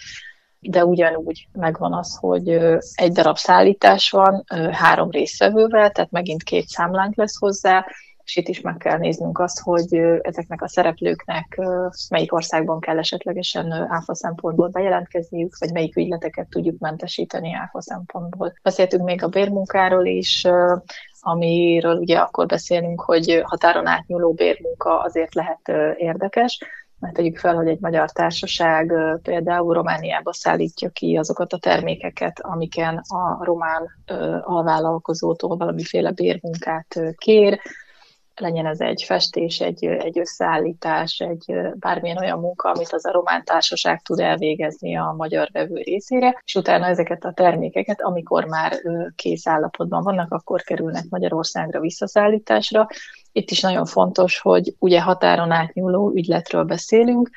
de 0.61 0.85
ugyanúgy 0.85 1.47
megvan 1.53 1.93
az, 1.93 2.17
hogy 2.19 2.49
egy 2.95 3.11
darab 3.11 3.37
szállítás 3.37 4.09
van 4.09 4.43
három 4.71 5.09
részvevővel, 5.09 5.91
tehát 5.91 6.11
megint 6.11 6.43
két 6.43 6.67
számlánk 6.67 7.15
lesz 7.15 7.39
hozzá, 7.39 7.85
és 8.23 8.35
itt 8.35 8.47
is 8.47 8.61
meg 8.61 8.77
kell 8.77 8.97
néznünk 8.97 9.39
azt, 9.39 9.59
hogy 9.59 9.93
ezeknek 10.21 10.61
a 10.61 10.67
szereplőknek 10.67 11.61
melyik 12.09 12.33
országban 12.33 12.79
kell 12.79 12.97
esetlegesen 12.97 13.71
áfa 13.71 14.15
szempontból 14.15 14.67
bejelentkezniük, 14.67 15.57
vagy 15.59 15.71
melyik 15.71 15.97
ügyleteket 15.97 16.47
tudjuk 16.49 16.79
mentesíteni 16.79 17.53
áfa 17.53 17.81
szempontból. 17.81 18.53
Beszéltünk 18.63 19.03
még 19.03 19.23
a 19.23 19.27
bérmunkáról 19.27 20.05
is, 20.05 20.47
amiről 21.21 21.97
ugye 21.97 22.17
akkor 22.17 22.45
beszélünk, 22.45 23.01
hogy 23.01 23.41
határon 23.43 23.87
átnyúló 23.87 24.33
bérmunka 24.33 24.99
azért 24.99 25.33
lehet 25.33 25.95
érdekes, 25.97 26.59
mert 27.01 27.13
tegyük 27.13 27.37
fel, 27.37 27.55
hogy 27.55 27.67
egy 27.67 27.79
magyar 27.79 28.11
társaság 28.11 28.93
például 29.21 29.73
Romániába 29.73 30.33
szállítja 30.33 30.89
ki 30.89 31.17
azokat 31.17 31.53
a 31.53 31.57
termékeket, 31.57 32.39
amiken 32.41 33.01
a 33.07 33.43
román 33.43 33.89
alvállalkozótól 34.41 35.57
valamiféle 35.57 36.11
bérmunkát 36.11 36.99
kér, 37.17 37.59
legyen 38.41 38.65
ez 38.65 38.79
egy 38.79 39.03
festés, 39.03 39.59
egy, 39.59 39.85
egy 39.85 40.19
összeállítás, 40.19 41.19
egy 41.19 41.53
bármilyen 41.75 42.17
olyan 42.17 42.39
munka, 42.39 42.69
amit 42.69 42.93
az 42.93 43.05
a 43.05 43.11
román 43.11 43.43
társaság 43.43 44.01
tud 44.01 44.19
elvégezni 44.19 44.97
a 44.97 45.13
magyar 45.17 45.49
vevő 45.51 45.81
részére, 45.81 46.41
és 46.45 46.55
utána 46.55 46.85
ezeket 46.85 47.25
a 47.25 47.33
termékeket, 47.33 48.01
amikor 48.01 48.45
már 48.45 48.81
kész 49.15 49.47
állapotban 49.47 50.03
vannak, 50.03 50.31
akkor 50.31 50.61
kerülnek 50.61 51.03
Magyarországra 51.09 51.79
visszaszállításra. 51.79 52.87
Itt 53.31 53.49
is 53.49 53.61
nagyon 53.61 53.85
fontos, 53.85 54.39
hogy 54.39 54.75
ugye 54.79 55.01
határon 55.01 55.51
átnyúló 55.51 56.11
ügyletről 56.15 56.63
beszélünk, 56.63 57.29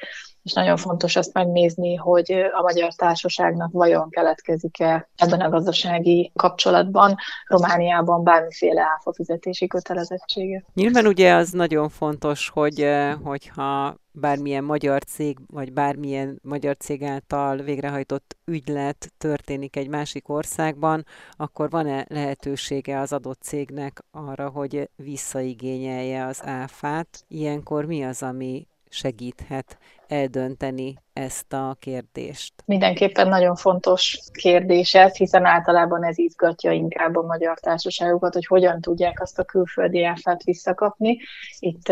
és 0.45 0.53
nagyon 0.53 0.77
fontos 0.77 1.17
azt 1.17 1.33
megnézni, 1.33 1.95
hogy 1.95 2.33
a 2.53 2.63
magyar 2.63 2.95
társaságnak 2.95 3.73
vajon 3.73 4.11
keletkezik-e 4.11 5.09
ebben 5.17 5.41
a 5.41 5.49
gazdasági 5.49 6.33
kapcsolatban 6.35 7.17
Romániában 7.47 8.25
bármiféle 8.25 8.83
áfa 8.83 9.13
fizetési 9.13 9.67
kötelezettsége. 9.67 10.65
Nyilván 10.75 11.07
ugye 11.07 11.35
az 11.35 11.51
nagyon 11.51 11.89
fontos, 11.89 12.49
hogy 12.49 12.89
hogyha 13.23 13.97
bármilyen 14.13 14.65
magyar 14.65 15.03
cég, 15.05 15.39
vagy 15.47 15.73
bármilyen 15.73 16.39
magyar 16.43 16.77
cég 16.77 17.03
által 17.03 17.57
végrehajtott 17.57 18.37
ügylet 18.45 19.13
történik 19.19 19.77
egy 19.77 19.89
másik 19.89 20.29
országban, 20.29 21.05
akkor 21.31 21.71
van-e 21.71 22.07
lehetősége 22.09 23.01
az 23.01 23.13
adott 23.13 23.43
cégnek 23.43 24.05
arra, 24.11 24.49
hogy 24.49 24.91
visszaigényelje 24.97 26.27
az 26.27 26.41
áfát? 26.45 27.25
Ilyenkor 27.29 27.85
mi 27.85 28.05
az, 28.05 28.23
ami 28.23 28.67
segíthet 28.95 29.79
eldönteni 30.09 30.95
ezt 31.13 31.53
a 31.53 31.77
kérdést? 31.81 32.53
Mindenképpen 32.65 33.29
nagyon 33.29 33.55
fontos 33.55 34.19
kérdés 34.33 34.95
ez, 34.95 35.17
hiszen 35.17 35.45
általában 35.45 36.05
ez 36.05 36.19
izgatja 36.19 36.73
inkább 36.73 37.17
a 37.17 37.23
magyar 37.23 37.59
társaságokat, 37.59 38.35
hogy 38.35 38.47
hogyan 38.47 38.81
tudják 38.81 39.21
azt 39.21 39.39
a 39.39 39.45
külföldi 39.45 40.05
áfát 40.05 40.43
visszakapni. 40.43 41.19
Itt, 41.59 41.89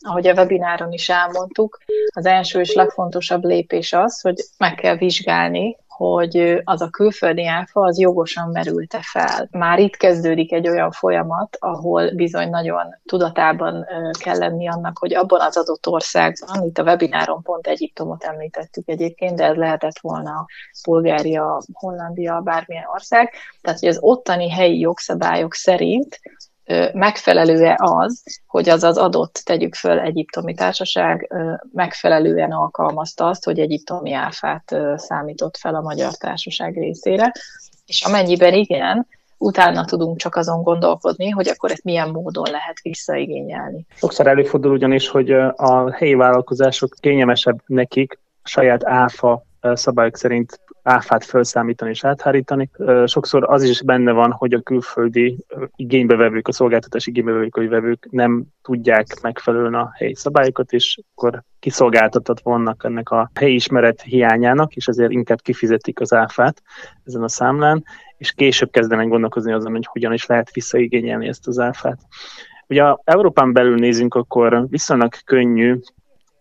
ahogy 0.00 0.26
a 0.26 0.34
webináron 0.34 0.92
is 0.92 1.08
elmondtuk, 1.08 1.78
az 2.14 2.26
első 2.26 2.60
és 2.60 2.74
legfontosabb 2.74 3.44
lépés 3.44 3.92
az, 3.92 4.20
hogy 4.20 4.44
meg 4.58 4.74
kell 4.74 4.96
vizsgálni, 4.96 5.76
hogy 5.96 6.60
az 6.64 6.80
a 6.80 6.88
külföldi 6.88 7.46
áfa 7.46 7.80
az 7.80 7.98
jogosan 7.98 8.48
merülte 8.48 8.98
fel. 9.02 9.48
Már 9.50 9.78
itt 9.78 9.96
kezdődik 9.96 10.52
egy 10.52 10.68
olyan 10.68 10.90
folyamat, 10.90 11.56
ahol 11.60 12.14
bizony 12.14 12.50
nagyon 12.50 12.82
tudatában 13.04 13.86
kell 14.18 14.36
lenni 14.36 14.68
annak, 14.68 14.98
hogy 14.98 15.14
abban 15.14 15.40
az 15.40 15.56
adott 15.56 15.86
országban, 15.86 16.64
itt 16.64 16.78
a 16.78 16.82
webináron 16.82 17.42
pont 17.42 17.66
Egyiptomot 17.66 18.24
említettük 18.24 18.88
egyébként, 18.88 19.36
de 19.36 19.44
ez 19.44 19.56
lehetett 19.56 19.98
volna 20.00 20.46
Bulgária, 20.84 21.62
Hollandia, 21.72 22.40
bármilyen 22.40 22.88
ország, 22.92 23.32
tehát 23.60 23.78
hogy 23.78 23.88
az 23.88 23.98
ottani 24.00 24.50
helyi 24.50 24.78
jogszabályok 24.78 25.54
szerint 25.54 26.20
megfelelő-e 26.92 27.76
az, 27.78 28.22
hogy 28.46 28.68
az 28.68 28.82
az 28.82 28.98
adott, 28.98 29.40
tegyük 29.44 29.74
föl, 29.74 29.98
egyiptomi 29.98 30.54
társaság 30.54 31.32
megfelelően 31.72 32.52
alkalmazta 32.52 33.26
azt, 33.26 33.44
hogy 33.44 33.58
egyiptomi 33.58 34.12
áfát 34.12 34.76
számított 34.96 35.56
fel 35.56 35.74
a 35.74 35.80
magyar 35.80 36.12
társaság 36.12 36.74
részére, 36.74 37.32
és 37.86 38.04
amennyiben 38.04 38.52
igen, 38.52 39.06
utána 39.38 39.84
tudunk 39.84 40.18
csak 40.18 40.36
azon 40.36 40.62
gondolkodni, 40.62 41.30
hogy 41.30 41.48
akkor 41.48 41.70
ezt 41.70 41.84
milyen 41.84 42.08
módon 42.08 42.50
lehet 42.50 42.80
visszaigényelni. 42.82 43.86
Sokszor 43.94 44.26
előfordul 44.26 44.72
ugyanis, 44.72 45.08
hogy 45.08 45.30
a 45.56 45.92
helyi 45.92 46.14
vállalkozások 46.14 46.94
kényelmesebb 47.00 47.60
nekik 47.66 48.18
saját 48.42 48.84
áfa 48.84 49.44
szabályok 49.60 50.16
szerint 50.16 50.60
áfát 50.84 51.24
felszámítani 51.24 51.90
és 51.90 52.04
áthárítani. 52.04 52.70
Sokszor 53.04 53.44
az 53.50 53.62
is 53.62 53.82
benne 53.82 54.12
van, 54.12 54.30
hogy 54.32 54.52
a 54.52 54.60
külföldi 54.60 55.36
igénybevevők, 55.76 56.48
a 56.48 56.52
szolgáltatás 56.52 57.06
igénybevevők, 57.06 57.56
vevők 57.56 58.06
nem 58.10 58.44
tudják 58.62 59.06
megfelelően 59.22 59.74
a 59.74 59.90
helyi 59.94 60.14
szabályokat, 60.14 60.72
és 60.72 61.00
akkor 61.14 61.42
kiszolgáltatott 61.58 62.40
vannak 62.40 62.84
ennek 62.84 63.10
a 63.10 63.30
helyismeret 63.34 64.02
hiányának, 64.02 64.74
és 64.74 64.86
ezért 64.86 65.10
inkább 65.10 65.40
kifizetik 65.40 66.00
az 66.00 66.12
áfát 66.12 66.62
ezen 67.04 67.22
a 67.22 67.28
számlán, 67.28 67.84
és 68.16 68.32
később 68.32 68.70
kezdenek 68.70 69.08
gondolkozni 69.08 69.52
azon, 69.52 69.72
hogy 69.72 69.86
hogyan 69.86 70.12
is 70.12 70.26
lehet 70.26 70.50
visszaigényelni 70.52 71.28
ezt 71.28 71.46
az 71.46 71.58
áfát. 71.58 71.98
Ugye 72.66 72.82
Európán 73.04 73.52
belül 73.52 73.74
nézünk, 73.74 74.14
akkor 74.14 74.66
viszonylag 74.68 75.12
könnyű 75.24 75.80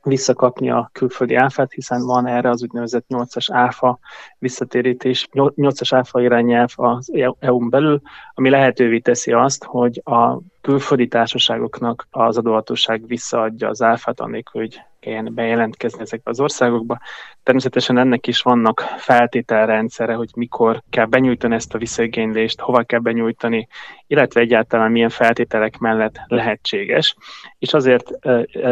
visszakapni 0.03 0.69
a 0.69 0.89
külföldi 0.93 1.35
áfát, 1.35 1.71
hiszen 1.71 2.05
van 2.05 2.27
erre 2.27 2.49
az 2.49 2.63
úgynevezett 2.63 3.05
8-as 3.09 3.47
áfa 3.51 3.99
visszatérítés, 4.37 5.27
8-as 5.31 5.89
áfa 5.91 6.21
irányelv 6.21 6.69
az 6.75 7.11
EU-n 7.39 7.69
belül, 7.69 8.01
ami 8.33 8.49
lehetővé 8.49 8.99
teszi 8.99 9.31
azt, 9.31 9.63
hogy 9.63 10.01
a 10.03 10.39
külföldi 10.63 11.07
társaságoknak 11.07 12.07
az 12.11 12.37
adóhatóság 12.37 13.07
visszaadja 13.07 13.69
az 13.69 13.81
áfát, 13.81 14.19
annélkül, 14.19 14.61
hogy 14.61 14.81
kelljen 14.99 15.33
bejelentkezni 15.33 16.01
ezekbe 16.01 16.29
az 16.29 16.39
országokba. 16.39 16.99
Természetesen 17.43 17.97
ennek 17.97 18.27
is 18.27 18.41
vannak 18.41 18.79
feltételrendszere, 18.97 20.13
hogy 20.13 20.29
mikor 20.35 20.81
kell 20.89 21.05
benyújtani 21.05 21.55
ezt 21.55 21.73
a 21.73 21.77
visszaigénylést, 21.77 22.59
hova 22.59 22.83
kell 22.83 22.99
benyújtani, 22.99 23.67
illetve 24.07 24.41
egyáltalán 24.41 24.91
milyen 24.91 25.09
feltételek 25.09 25.77
mellett 25.77 26.15
lehetséges. 26.27 27.15
És 27.59 27.73
azért 27.73 28.11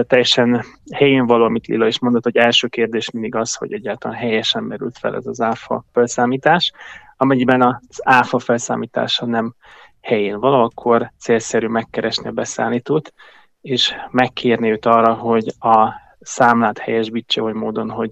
teljesen 0.07 0.63
helyén 0.93 1.25
való, 1.25 1.43
amit 1.43 1.67
Lila 1.67 1.87
is 1.87 1.99
mondott, 1.99 2.23
hogy 2.23 2.37
első 2.37 2.67
kérdés 2.67 3.09
mindig 3.09 3.35
az, 3.35 3.55
hogy 3.55 3.73
egyáltalán 3.73 4.17
helyesen 4.17 4.63
merült 4.63 4.97
fel 4.97 5.15
ez 5.15 5.25
az 5.25 5.41
áfa 5.41 5.83
felszámítás. 5.93 6.71
Amennyiben 7.17 7.61
az 7.61 8.01
áfa 8.03 8.39
felszámítása 8.39 9.25
nem 9.25 9.53
helyén 10.01 10.39
való, 10.39 10.63
akkor 10.63 11.11
célszerű 11.19 11.67
megkeresni 11.67 12.27
a 12.27 12.31
beszállítót, 12.31 13.13
és 13.61 13.95
megkérni 14.11 14.71
őt 14.71 14.85
arra, 14.85 15.13
hogy 15.13 15.53
a 15.59 15.89
számlát 16.19 16.77
helyesbítse 16.77 17.41
oly 17.41 17.53
módon, 17.53 17.89
hogy 17.89 18.11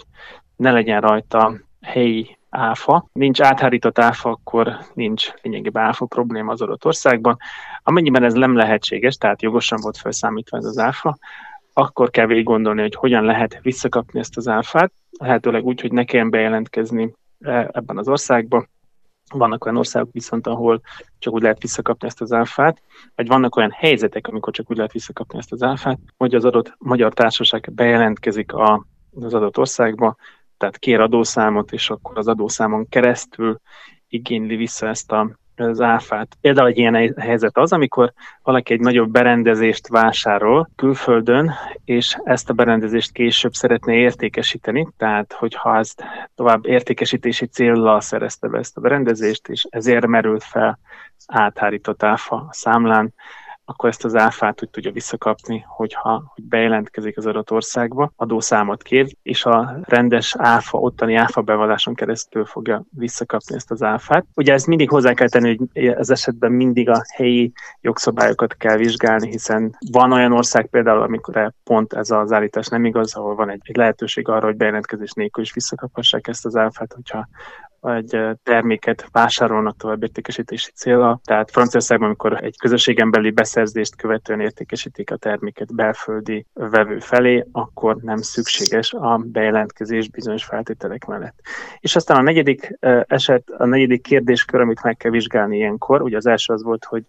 ne 0.55 0.71
legyen 0.71 1.01
rajta 1.01 1.53
helyi 1.81 2.37
áfa. 2.49 3.09
Nincs 3.13 3.41
áthárított 3.41 3.99
áfa, 3.99 4.29
akkor 4.29 4.77
nincs 4.93 5.31
lényegében 5.41 5.83
áfa 5.83 6.05
probléma 6.05 6.51
az 6.51 6.61
adott 6.61 6.85
országban. 6.85 7.37
Amennyiben 7.83 8.23
ez 8.23 8.33
nem 8.33 8.55
lehetséges, 8.55 9.15
tehát 9.15 9.41
jogosan 9.41 9.79
volt 9.81 9.97
felszámítva 9.97 10.57
ez 10.57 10.65
az 10.65 10.77
áfa, 10.77 11.17
akkor 11.73 12.09
kell 12.09 12.25
végig 12.25 12.43
gondolni, 12.43 12.81
hogy 12.81 12.95
hogyan 12.95 13.23
lehet 13.23 13.59
visszakapni 13.61 14.19
ezt 14.19 14.37
az 14.37 14.47
áfát, 14.47 14.91
lehetőleg 15.19 15.65
úgy, 15.65 15.81
hogy 15.81 15.91
ne 15.91 16.03
kelljen 16.03 16.29
bejelentkezni 16.29 17.13
e, 17.39 17.69
ebben 17.71 17.97
az 17.97 18.07
országban, 18.07 18.69
vannak 19.33 19.65
olyan 19.65 19.77
országok 19.77 20.11
viszont, 20.11 20.47
ahol 20.47 20.81
csak 21.19 21.33
úgy 21.33 21.41
lehet 21.41 21.61
visszakapni 21.61 22.07
ezt 22.07 22.21
az 22.21 22.33
áfát, 22.33 22.81
vagy 23.15 23.27
vannak 23.27 23.55
olyan 23.55 23.71
helyzetek, 23.71 24.27
amikor 24.27 24.53
csak 24.53 24.71
úgy 24.71 24.77
lehet 24.77 24.91
visszakapni 24.91 25.37
ezt 25.37 25.51
az 25.51 25.63
áfát, 25.63 25.99
hogy 26.17 26.35
az 26.35 26.45
adott 26.45 26.75
magyar 26.77 27.13
társaság 27.13 27.69
bejelentkezik 27.73 28.53
a, 28.53 28.85
az 29.15 29.33
adott 29.33 29.57
országba, 29.57 30.15
tehát 30.57 30.77
kér 30.77 30.99
adószámot, 30.99 31.71
és 31.71 31.89
akkor 31.89 32.17
az 32.17 32.27
adószámon 32.27 32.89
keresztül 32.89 33.59
igényli 34.07 34.55
vissza 34.55 34.87
ezt 34.87 35.11
a 35.11 35.37
az 35.67 35.81
áfát. 35.81 36.37
Például 36.41 36.67
egy 36.67 36.77
ilyen 36.77 37.13
helyzet 37.17 37.57
az, 37.57 37.73
amikor 37.73 38.13
valaki 38.43 38.73
egy 38.73 38.79
nagyobb 38.79 39.11
berendezést 39.11 39.87
vásárol 39.87 40.69
külföldön, 40.75 41.51
és 41.85 42.17
ezt 42.23 42.49
a 42.49 42.53
berendezést 42.53 43.11
később 43.11 43.53
szeretné 43.53 43.99
értékesíteni, 43.99 44.87
tehát 44.97 45.33
hogyha 45.33 45.77
ezt 45.77 46.03
tovább 46.35 46.65
értékesítési 46.65 47.45
célral 47.45 48.01
szerezte 48.01 48.47
be 48.47 48.57
ezt 48.57 48.77
a 48.77 48.81
berendezést, 48.81 49.47
és 49.47 49.67
ezért 49.69 50.07
merült 50.07 50.43
fel 50.43 50.79
áthárított 51.27 52.03
áfa 52.03 52.47
számlán, 52.51 53.13
akkor 53.69 53.89
ezt 53.89 54.05
az 54.05 54.15
áfát 54.15 54.63
úgy 54.63 54.69
tudja 54.69 54.91
visszakapni, 54.91 55.65
hogyha 55.67 56.31
hogy 56.35 56.43
bejelentkezik 56.43 57.17
az 57.17 57.25
adott 57.25 57.51
országba, 57.51 58.11
adószámot 58.15 58.83
kér, 58.83 59.15
és 59.23 59.45
a 59.45 59.79
rendes 59.81 60.35
áfa, 60.37 60.77
ottani 60.77 61.15
áfa 61.15 61.41
bevalláson 61.41 61.93
keresztül 61.93 62.45
fogja 62.45 62.83
visszakapni 62.89 63.55
ezt 63.55 63.71
az 63.71 63.83
áfát. 63.83 64.25
Ugye 64.35 64.53
ez 64.53 64.63
mindig 64.63 64.89
hozzá 64.89 65.13
kell 65.13 65.29
tenni, 65.29 65.57
hogy 65.57 65.85
ez 65.85 66.09
esetben 66.09 66.51
mindig 66.51 66.89
a 66.89 67.01
helyi 67.13 67.51
jogszabályokat 67.81 68.53
kell 68.53 68.77
vizsgálni, 68.77 69.29
hiszen 69.29 69.77
van 69.91 70.11
olyan 70.11 70.33
ország 70.33 70.65
például, 70.65 71.01
amikor 71.01 71.53
pont 71.63 71.93
ez 71.93 72.11
az 72.11 72.31
állítás 72.31 72.67
nem 72.67 72.85
igaz, 72.85 73.15
ahol 73.15 73.35
van 73.35 73.49
egy, 73.49 73.61
egy 73.63 73.75
lehetőség 73.75 74.27
arra, 74.27 74.45
hogy 74.45 74.55
bejelentkezés 74.55 75.11
nélkül 75.11 75.43
is 75.43 75.53
visszakaphassák 75.53 76.27
ezt 76.27 76.45
az 76.45 76.55
áfát, 76.55 76.93
hogyha 76.93 77.27
egy 77.81 78.19
terméket 78.43 79.07
vásárolnak 79.11 79.77
tovább 79.77 80.03
értékesítési 80.03 80.71
célra. 80.71 81.19
Tehát 81.23 81.51
Franciaországban, 81.51 82.07
amikor 82.07 82.43
egy 82.43 82.57
közösségen 82.57 83.11
belüli 83.11 83.31
beszerzést 83.31 83.95
követően 83.95 84.39
értékesítik 84.39 85.11
a 85.11 85.15
terméket 85.15 85.75
belföldi 85.75 86.45
vevő 86.53 86.99
felé, 86.99 87.45
akkor 87.51 87.95
nem 87.95 88.17
szükséges 88.17 88.93
a 88.93 89.21
bejelentkezés 89.25 90.09
bizonyos 90.09 90.43
feltételek 90.43 91.05
mellett. 91.05 91.39
És 91.79 91.95
aztán 91.95 92.17
a 92.17 92.21
negyedik 92.21 92.77
eset, 93.07 93.49
a 93.57 93.65
negyedik 93.65 94.01
kérdéskör, 94.01 94.61
amit 94.61 94.83
meg 94.83 94.97
kell 94.97 95.11
vizsgálni 95.11 95.57
ilyenkor, 95.57 96.01
ugye 96.01 96.17
az 96.17 96.25
első 96.25 96.53
az 96.53 96.63
volt, 96.63 96.85
hogy 96.85 97.03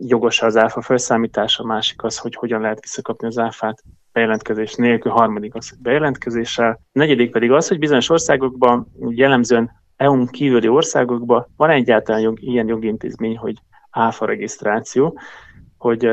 jogos 0.00 0.42
az 0.42 0.56
áfa 0.56 0.80
felszámítása, 0.80 1.62
a 1.62 1.66
másik 1.66 2.02
az, 2.02 2.18
hogy 2.18 2.34
hogyan 2.34 2.60
lehet 2.60 2.80
visszakapni 2.80 3.26
az 3.26 3.38
áfát 3.38 3.82
bejelentkezés 4.12 4.74
nélkül, 4.74 5.12
harmadik 5.12 5.54
az, 5.54 5.68
hogy 5.68 5.78
bejelentkezéssel, 5.78 6.80
negyedik 6.92 7.30
pedig 7.30 7.50
az, 7.50 7.68
hogy 7.68 7.78
bizonyos 7.78 8.08
országokban 8.10 8.92
jellemzően 9.08 9.82
EU-n 9.96 10.26
kívüli 10.26 10.68
országokban 10.68 11.46
van 11.56 11.70
egyáltalán 11.70 12.20
jog, 12.20 12.42
ilyen 12.42 12.68
jogintézmény, 12.68 13.36
hogy 13.36 13.56
áfa 13.90 14.26
regisztráció, 14.26 15.18
hogy 15.78 16.08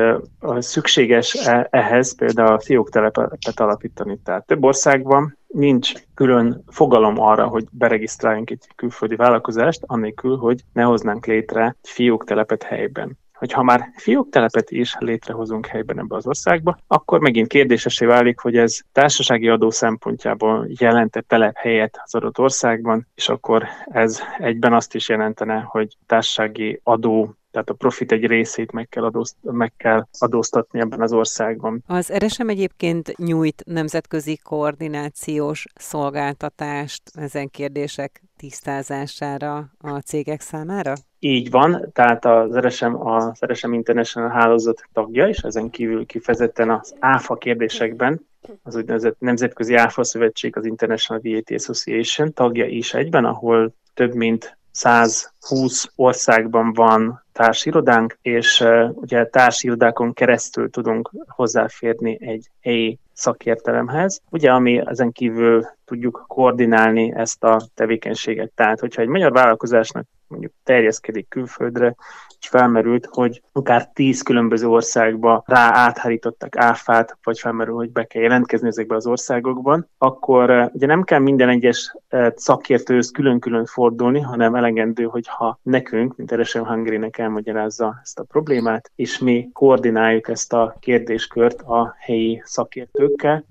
szükséges 0.58 1.34
e, 1.46 1.66
ehhez 1.70 2.16
például 2.16 2.52
a 2.52 2.60
fióktelepet 2.60 3.60
alapítani. 3.60 4.18
Tehát 4.24 4.46
több 4.46 4.64
országban 4.64 5.38
nincs 5.46 5.92
külön 6.14 6.64
fogalom 6.68 7.20
arra, 7.20 7.46
hogy 7.46 7.64
beregisztráljunk 7.70 8.50
egy 8.50 8.66
külföldi 8.76 9.16
vállalkozást, 9.16 9.82
annélkül, 9.86 10.36
hogy 10.36 10.60
ne 10.72 10.82
hoznánk 10.82 11.26
létre 11.26 11.76
fióktelepet 11.82 12.62
helyben 12.62 13.18
hogy 13.42 13.52
ha 13.52 13.62
már 13.62 13.90
fióktelepet 13.96 14.70
is 14.70 14.96
létrehozunk 14.98 15.66
helyben 15.66 15.98
ebbe 15.98 16.16
az 16.16 16.26
országba, 16.26 16.78
akkor 16.86 17.20
megint 17.20 17.48
kérdésesé 17.48 18.06
válik, 18.06 18.38
hogy 18.38 18.56
ez 18.56 18.78
társasági 18.92 19.48
adó 19.48 19.70
szempontjából 19.70 20.66
jelente 20.78 21.20
telephelyet 21.20 22.00
az 22.04 22.14
adott 22.14 22.38
országban, 22.38 23.06
és 23.14 23.28
akkor 23.28 23.66
ez 23.86 24.20
egyben 24.38 24.72
azt 24.72 24.94
is 24.94 25.08
jelentene, 25.08 25.60
hogy 25.60 25.96
társasági 26.06 26.80
adó 26.82 27.34
tehát 27.50 27.70
a 27.70 27.74
profit 27.74 28.12
egy 28.12 28.26
részét 28.26 28.72
meg 28.72 28.88
kell, 28.88 29.04
adózt, 29.04 29.36
meg 29.40 29.72
kell 29.76 30.06
adóztatni 30.18 30.80
ebben 30.80 31.00
az 31.00 31.12
országban. 31.12 31.82
Az 31.86 32.12
RSM 32.12 32.48
egyébként 32.48 33.16
nyújt 33.16 33.62
nemzetközi 33.66 34.36
koordinációs 34.36 35.64
szolgáltatást 35.74 37.02
ezen 37.14 37.48
kérdések 37.48 38.22
tisztázására 38.36 39.70
a 39.78 39.98
cégek 39.98 40.40
számára? 40.40 40.94
Így 41.24 41.50
van, 41.50 41.90
tehát 41.92 42.24
az 42.24 42.58
RSM, 42.58 42.94
az 42.94 43.38
RSM 43.46 43.72
International 43.72 44.30
hálózat 44.30 44.82
tagja, 44.92 45.28
és 45.28 45.38
ezen 45.38 45.70
kívül 45.70 46.06
kifejezetten 46.06 46.70
az 46.70 46.94
ÁFA 46.98 47.36
kérdésekben 47.36 48.26
az 48.62 48.76
úgynevezett 48.76 49.16
Nemzetközi 49.18 49.74
ÁFA 49.74 50.04
Szövetség, 50.04 50.56
az 50.56 50.64
International 50.64 51.22
VAT 51.24 51.50
Association 51.50 52.32
tagja 52.32 52.66
is 52.66 52.94
egyben, 52.94 53.24
ahol 53.24 53.74
több 53.94 54.14
mint 54.14 54.56
120 54.70 55.90
országban 55.96 56.72
van 56.72 57.24
társirodánk, 57.32 58.18
és 58.22 58.60
uh, 58.60 58.90
ugye 58.94 59.26
társirodákon 59.26 60.12
keresztül 60.12 60.70
tudunk 60.70 61.10
hozzáférni 61.26 62.16
egy 62.20 62.50
helyi 62.60 62.98
szakértelemhez, 63.12 64.20
ugye, 64.30 64.52
ami 64.52 64.82
ezen 64.86 65.12
kívül 65.12 65.66
tudjuk 65.84 66.24
koordinálni 66.28 67.12
ezt 67.16 67.44
a 67.44 67.60
tevékenységet. 67.74 68.50
Tehát, 68.54 68.80
hogyha 68.80 69.02
egy 69.02 69.08
magyar 69.08 69.32
vállalkozásnak 69.32 70.06
mondjuk 70.32 70.52
terjeszkedik 70.64 71.28
külföldre, 71.28 71.94
és 72.40 72.48
felmerült, 72.48 73.08
hogy 73.10 73.42
akár 73.52 73.88
tíz 73.92 74.22
különböző 74.22 74.68
országba 74.68 75.42
rá 75.46 75.70
áthárítottak 75.74 76.56
áfát, 76.56 77.18
vagy 77.22 77.38
felmerül, 77.38 77.74
hogy 77.74 77.90
be 77.90 78.04
kell 78.04 78.22
jelentkezni 78.22 78.68
ezekbe 78.68 78.94
az 78.94 79.06
országokban, 79.06 79.88
akkor 79.98 80.50
eh, 80.50 80.68
ugye 80.72 80.86
nem 80.86 81.02
kell 81.02 81.18
minden 81.18 81.48
egyes 81.48 81.96
eh, 82.08 82.32
szakértőhöz 82.36 83.10
külön-külön 83.10 83.66
fordulni, 83.66 84.20
hanem 84.20 84.54
elegendő, 84.54 85.04
hogyha 85.04 85.58
nekünk, 85.62 86.16
mint 86.16 86.32
Eresem 86.32 86.66
Hungary-nek 86.66 87.18
elmagyarázza 87.18 87.98
ezt 88.02 88.18
a 88.18 88.24
problémát, 88.24 88.90
és 88.94 89.18
mi 89.18 89.48
koordináljuk 89.52 90.28
ezt 90.28 90.52
a 90.52 90.76
kérdéskört 90.80 91.60
a 91.60 91.96
helyi 91.98 92.42
szakértőkkel, 92.44 93.44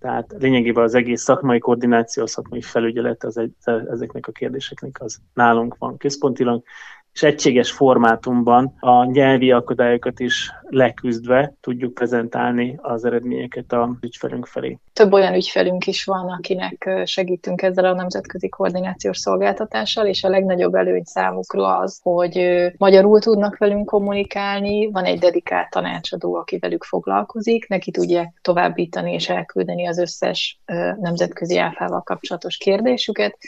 tehát 0.00 0.34
lényegében 0.38 0.84
az 0.84 0.94
egész 0.94 1.22
szakmai 1.22 1.58
koordináció, 1.58 2.26
szakmai 2.26 2.60
felügyelet 2.60 3.24
az 3.24 3.36
egy, 3.36 3.52
ezeknek 3.64 4.26
a 4.26 4.32
kérdéseknek 4.32 4.96
az 5.00 5.18
nálunk 5.34 5.76
van. 5.78 5.96
Központilag, 5.96 6.62
és 7.18 7.24
egységes 7.24 7.70
formátumban 7.70 8.74
a 8.80 9.04
nyelvi 9.04 9.50
akadályokat 9.50 10.20
is 10.20 10.50
leküzdve 10.68 11.54
tudjuk 11.60 11.94
prezentálni 11.94 12.78
az 12.82 13.04
eredményeket 13.04 13.72
a 13.72 13.96
ügyfelünk 14.00 14.46
felé. 14.46 14.78
Több 14.92 15.12
olyan 15.12 15.34
ügyfelünk 15.34 15.86
is 15.86 16.04
van, 16.04 16.28
akinek 16.28 16.90
segítünk 17.04 17.62
ezzel 17.62 17.84
a 17.84 17.94
nemzetközi 17.94 18.48
koordinációs 18.48 19.18
szolgáltatással, 19.18 20.06
és 20.06 20.24
a 20.24 20.28
legnagyobb 20.28 20.74
előny 20.74 21.02
számukra 21.04 21.76
az, 21.76 22.00
hogy 22.02 22.40
magyarul 22.76 23.20
tudnak 23.20 23.56
velünk 23.56 23.86
kommunikálni, 23.86 24.90
van 24.90 25.04
egy 25.04 25.18
dedikált 25.18 25.70
tanácsadó, 25.70 26.34
aki 26.34 26.58
velük 26.58 26.84
foglalkozik, 26.84 27.68
neki 27.68 27.90
tudja 27.90 28.32
továbbítani 28.42 29.12
és 29.12 29.28
elküldeni 29.28 29.86
az 29.86 29.98
összes 29.98 30.60
nemzetközi 31.00 31.58
áfával 31.58 32.02
kapcsolatos 32.02 32.56
kérdésüket, 32.56 33.38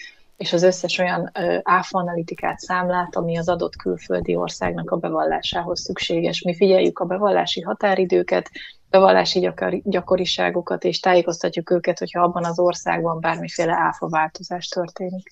és 0.40 0.52
az 0.52 0.62
összes 0.62 0.98
olyan 0.98 1.30
áfa 1.62 1.98
analitikát, 1.98 2.58
számlát, 2.58 3.16
ami 3.16 3.38
az 3.38 3.48
adott 3.48 3.76
külföldi 3.76 4.34
országnak 4.34 4.90
a 4.90 4.96
bevallásához 4.96 5.80
szükséges. 5.80 6.42
Mi 6.42 6.54
figyeljük 6.54 6.98
a 6.98 7.04
bevallási 7.04 7.60
határidőket, 7.60 8.50
bevallási 8.90 9.50
gyakoriságokat, 9.84 10.84
és 10.84 11.00
tájékoztatjuk 11.00 11.70
őket, 11.70 11.98
hogyha 11.98 12.22
abban 12.22 12.44
az 12.44 12.58
országban 12.58 13.20
bármiféle 13.20 13.72
áfa 13.72 14.08
változás 14.08 14.68
történik. 14.68 15.28